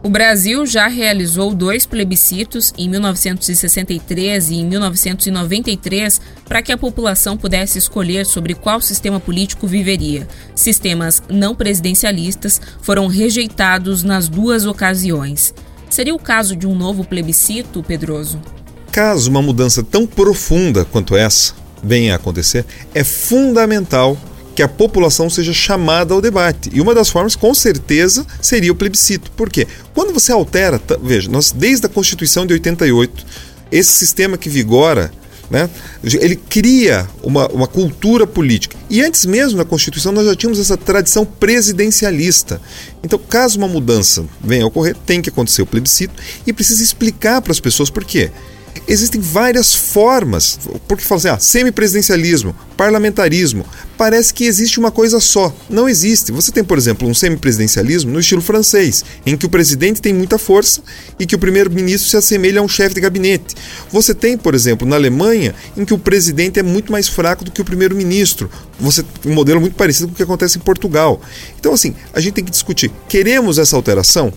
[0.06, 7.36] O Brasil já realizou dois plebiscitos em 1963 e em 1993 para que a população
[7.36, 10.28] pudesse escolher sobre qual sistema político viveria.
[10.54, 15.56] Sistemas não presidencialistas foram rejeitados nas duas ocasiões.
[15.90, 18.40] Seria o caso de um novo plebiscito, Pedroso?
[18.92, 24.16] Caso uma mudança tão profunda quanto essa venha a acontecer, é fundamental
[24.56, 26.70] que a população seja chamada ao debate.
[26.74, 29.30] E uma das formas, com certeza, seria o plebiscito.
[29.32, 29.68] Por quê?
[29.94, 33.26] Quando você altera, veja, nós desde a Constituição de 88,
[33.70, 35.12] esse sistema que vigora,
[35.52, 35.70] né,
[36.04, 38.78] ele cria uma, uma cultura política.
[38.90, 42.62] E antes mesmo na Constituição nós já tínhamos essa tradição presidencialista.
[43.04, 46.14] Então, caso uma mudança venha a ocorrer, tem que acontecer o plebiscito
[46.48, 48.32] e precisa explicar para as pessoas por quê
[48.88, 50.60] existem várias formas.
[50.88, 53.66] Porque fala assim, ah, semipresidencialismo, parlamentarismo,
[53.98, 55.56] parece que existe uma coisa só.
[55.70, 56.32] Não existe.
[56.32, 60.38] Você tem, por exemplo, um semipresidencialismo no estilo francês, em que o presidente tem muita
[60.38, 60.82] força
[61.20, 63.56] e que o primeiro-ministro se assemelha a um chefe de gabinete.
[63.92, 67.52] Você tem, por exemplo, na Alemanha, em que o presidente é muito mais fraco do
[67.52, 68.50] que o primeiro-ministro.
[68.80, 71.22] Você um modelo muito parecido com o que acontece em Portugal.
[71.60, 72.92] Então, assim, a gente tem que discutir.
[73.08, 74.34] Queremos essa alteração?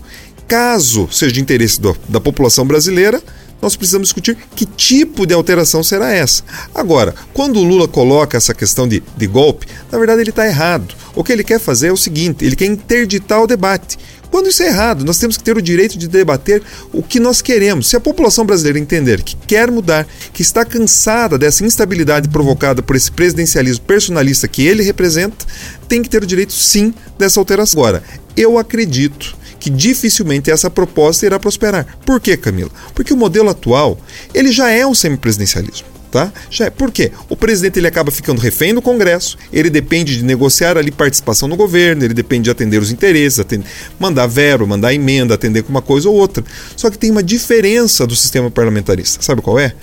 [0.47, 3.21] Caso seja de interesse do, da população brasileira,
[3.61, 6.43] nós precisamos discutir que tipo de alteração será essa.
[6.73, 10.95] Agora, quando o Lula coloca essa questão de, de golpe, na verdade ele está errado.
[11.15, 13.97] O que ele quer fazer é o seguinte: ele quer interditar o debate.
[14.39, 16.63] Quando isso é errado, nós temos que ter o direito de debater
[16.93, 17.89] o que nós queremos.
[17.89, 22.95] Se a população brasileira entender que quer mudar, que está cansada dessa instabilidade provocada por
[22.95, 25.45] esse presidencialismo personalista que ele representa,
[25.89, 27.81] tem que ter o direito sim dessa alteração.
[27.81, 28.01] Agora,
[28.37, 31.85] eu acredito que dificilmente essa proposta irá prosperar.
[32.05, 32.71] Por quê, Camila?
[32.95, 33.99] Porque o modelo atual,
[34.33, 35.88] ele já é um semipresidencialismo.
[36.11, 36.33] Tá?
[36.49, 36.69] Já é.
[36.71, 37.11] Por quê?
[37.29, 41.55] O presidente ele acaba ficando refém do Congresso, ele depende de negociar ali participação no
[41.55, 43.67] governo, ele depende de atender os interesses, atender,
[43.99, 46.43] mandar vero, mandar emenda, atender com uma coisa ou outra.
[46.75, 49.21] Só que tem uma diferença do sistema parlamentarista.
[49.21, 49.73] Sabe qual é?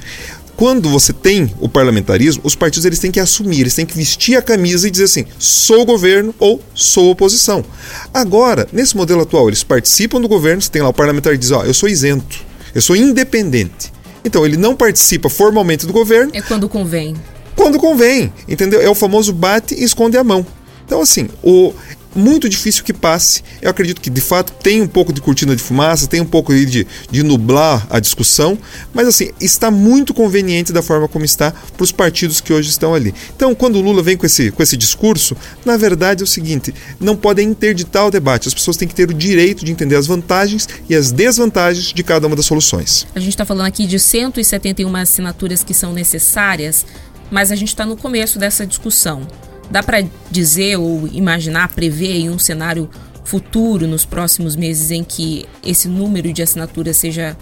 [0.57, 4.37] quando você tem o parlamentarismo, os partidos eles têm que assumir, eles têm que vestir
[4.37, 7.65] a camisa e dizer assim: sou governo ou sou oposição.
[8.13, 11.51] Agora, nesse modelo atual, eles participam do governo, você tem lá o parlamentar que diz:
[11.51, 12.39] ó, eu sou isento,
[12.75, 13.96] eu sou independente.
[14.27, 16.33] Então ele não participa formalmente do governo.
[16.35, 17.15] É quando convém.
[17.55, 18.83] Quando convém, entendeu?
[18.83, 20.45] É o famoso bate e esconde a mão.
[20.85, 21.73] Então, assim, o,
[22.17, 23.43] muito difícil que passe.
[23.61, 26.55] Eu acredito que de fato tem um pouco de cortina de fumaça, tem um pouco
[26.55, 28.59] de, de nublar a discussão,
[28.93, 32.95] mas assim, está muito conveniente da forma como está para os partidos que hoje estão
[32.95, 33.15] ali.
[33.35, 36.75] Então, quando o Lula vem com esse, com esse discurso, na verdade é o seguinte:
[36.99, 40.07] não podem interditar o debate, as pessoas têm que ter o direito de entender as
[40.07, 43.07] vantagens e as desvantagens de cada uma das soluções.
[43.15, 46.87] A gente está falando aqui de 171 assinaturas que são necessárias,
[47.31, 49.27] mas a gente está no começo dessa discussão.
[49.71, 52.89] Dá para dizer ou imaginar, prever um cenário
[53.25, 57.37] futuro nos próximos meses em que esse número de assinaturas seja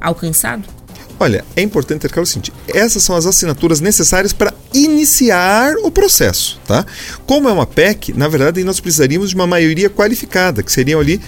[0.00, 0.64] alcançado?
[1.18, 5.90] Olha, é importante ter claro o seguinte: essas são as assinaturas necessárias para iniciar o
[5.90, 6.86] processo, tá?
[7.26, 11.20] Como é uma PEC, na verdade nós precisaríamos de uma maioria qualificada, que seriam ali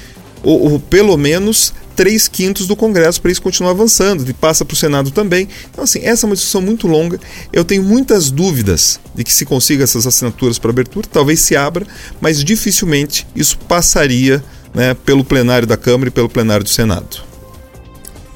[0.42, 4.74] ou, ou pelo menos três quintos do Congresso para isso continuar avançando, e passa para
[4.74, 5.48] o Senado também.
[5.70, 7.20] Então, assim, essa é uma discussão muito longa.
[7.52, 11.86] Eu tenho muitas dúvidas de que se consiga essas assinaturas para abertura, talvez se abra,
[12.20, 14.42] mas dificilmente isso passaria
[14.74, 17.32] né, pelo plenário da Câmara e pelo plenário do Senado.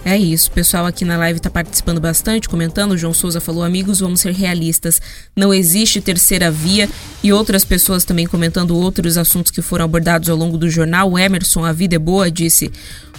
[0.06, 2.92] É isso, o pessoal aqui na live está participando bastante, comentando.
[2.92, 5.02] O João Souza falou: amigos, vamos ser realistas.
[5.34, 6.88] Não existe terceira via.
[7.24, 11.10] E outras pessoas também comentando outros assuntos que foram abordados ao longo do jornal.
[11.10, 12.70] O Emerson, a vida é boa, disse: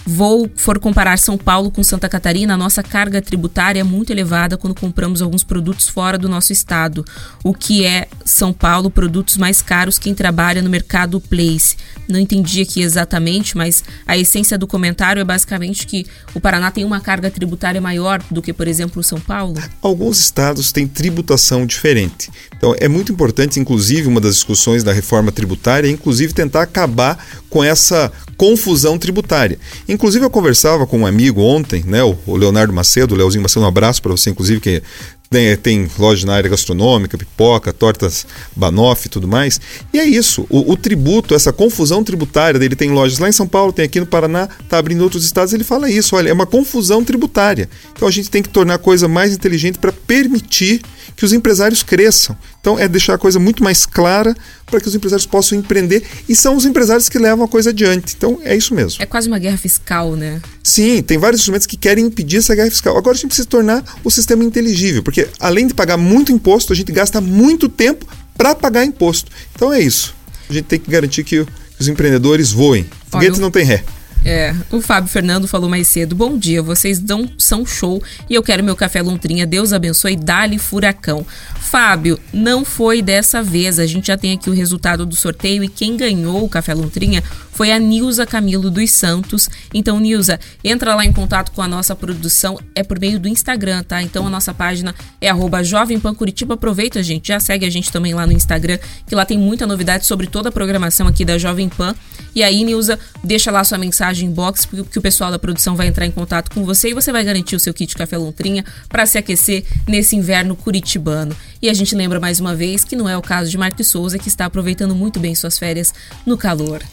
[0.06, 4.56] vou for comparar São Paulo com Santa Catarina, a nossa carga tributária é muito elevada
[4.56, 7.04] quando compramos alguns produtos fora do nosso estado.
[7.44, 11.76] O que é São Paulo, produtos mais caros quem trabalha no mercado place.
[12.08, 16.84] Não entendi aqui exatamente, mas a essência do comentário é basicamente que o Paraná tem
[16.84, 19.62] uma carga tributária maior do que, por exemplo, São Paulo.
[19.82, 22.30] Alguns estados têm tributação diferente.
[22.56, 27.22] Então é muito importante, inclusive, uma das discussões da reforma tributária, é inclusive tentar acabar
[27.50, 29.58] com essa confusão tributária.
[29.88, 33.68] Inclusive, eu conversava com um amigo ontem, né, o Leonardo Macedo, o Leozinho Macedo, um
[33.68, 34.82] abraço para você, inclusive, que
[35.30, 38.26] tem, tem loja na área gastronômica, pipoca, tortas
[38.56, 39.60] banoff e tudo mais.
[39.92, 43.46] E é isso, o, o, tributo, essa confusão tributária dele tem lojas lá em São
[43.46, 46.46] Paulo, tem aqui no Paraná, está abrindo outros estados, ele fala isso, olha, é uma
[46.46, 47.68] confusão tributária.
[47.94, 50.80] Então a gente tem que tornar a coisa mais inteligente para permitir
[51.18, 52.38] que os empresários cresçam.
[52.60, 56.36] Então é deixar a coisa muito mais clara para que os empresários possam empreender e
[56.36, 58.14] são os empresários que levam a coisa adiante.
[58.16, 59.02] Então é isso mesmo.
[59.02, 60.40] É quase uma guerra fiscal, né?
[60.62, 62.96] Sim, tem vários instrumentos que querem impedir essa guerra fiscal.
[62.96, 66.76] Agora a gente precisa tornar o sistema inteligível, porque além de pagar muito imposto, a
[66.76, 68.06] gente gasta muito tempo
[68.36, 69.28] para pagar imposto.
[69.56, 70.14] Então é isso.
[70.48, 71.44] A gente tem que garantir que
[71.80, 72.86] os empreendedores voem.
[73.10, 73.82] Foguete não tem ré.
[74.24, 76.14] É, o Fábio Fernando falou mais cedo.
[76.14, 79.46] Bom dia, vocês dão, são show e eu quero meu café lontrinha.
[79.46, 81.24] Deus abençoe, dá-lhe furacão.
[81.58, 83.78] Fábio, não foi dessa vez.
[83.78, 87.22] A gente já tem aqui o resultado do sorteio e quem ganhou o café lontrinha
[87.58, 89.50] foi a Nilza Camilo dos Santos.
[89.74, 93.82] Então, Nilza, entra lá em contato com a nossa produção, é por meio do Instagram,
[93.82, 94.00] tá?
[94.00, 96.54] Então a nossa página é arroba Jovem Pan Curitiba.
[96.54, 98.78] Aproveita, gente, já segue a gente também lá no Instagram,
[99.08, 101.96] que lá tem muita novidade sobre toda a programação aqui da Jovem Pan.
[102.32, 106.06] E aí, Nilza, deixa lá sua mensagem box, que o pessoal da produção vai entrar
[106.06, 109.18] em contato com você e você vai garantir o seu kit Café Lontrinha para se
[109.18, 111.34] aquecer nesse inverno curitibano.
[111.60, 114.16] E a gente lembra mais uma vez que não é o caso de Marcos Souza,
[114.16, 115.92] que está aproveitando muito bem suas férias
[116.24, 116.84] no calor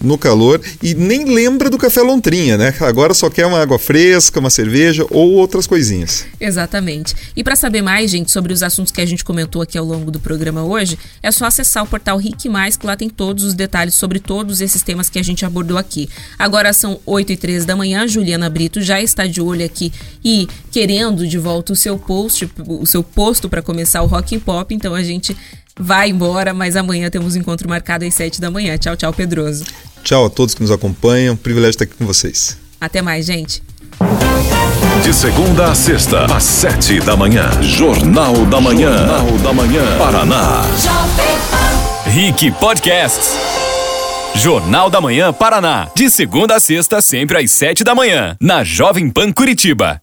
[0.00, 2.74] no calor e nem lembra do café lontrinha, né?
[2.80, 6.26] Agora só quer uma água fresca, uma cerveja ou outras coisinhas.
[6.40, 7.14] Exatamente.
[7.36, 10.10] E para saber mais, gente, sobre os assuntos que a gente comentou aqui ao longo
[10.10, 13.54] do programa hoje, é só acessar o portal Rick Mais, que lá tem todos os
[13.54, 16.08] detalhes sobre todos esses temas que a gente abordou aqui.
[16.38, 19.92] Agora são 8 e 13 da manhã, Juliana Brito já está de olho aqui
[20.24, 24.40] e querendo de volta o seu post, o seu posto para começar o Rock and
[24.40, 25.36] Pop, então a gente
[25.78, 28.76] vai embora, mas amanhã temos um encontro marcado às 7 da manhã.
[28.76, 29.64] Tchau, tchau, Pedroso.
[30.02, 31.36] Tchau a todos que nos acompanham.
[31.36, 32.56] Privilégio estar aqui com vocês.
[32.80, 33.62] Até mais, gente.
[35.02, 37.50] De segunda a sexta, às sete da manhã.
[37.62, 38.96] Jornal da Manhã.
[38.96, 39.98] Jornal da Manhã.
[39.98, 40.62] Paraná.
[42.06, 43.36] Rick Podcasts.
[44.34, 45.88] Jornal da Manhã Paraná.
[45.94, 48.36] De segunda a sexta, sempre às sete da manhã.
[48.40, 50.00] Na Jovem Pan Curitiba.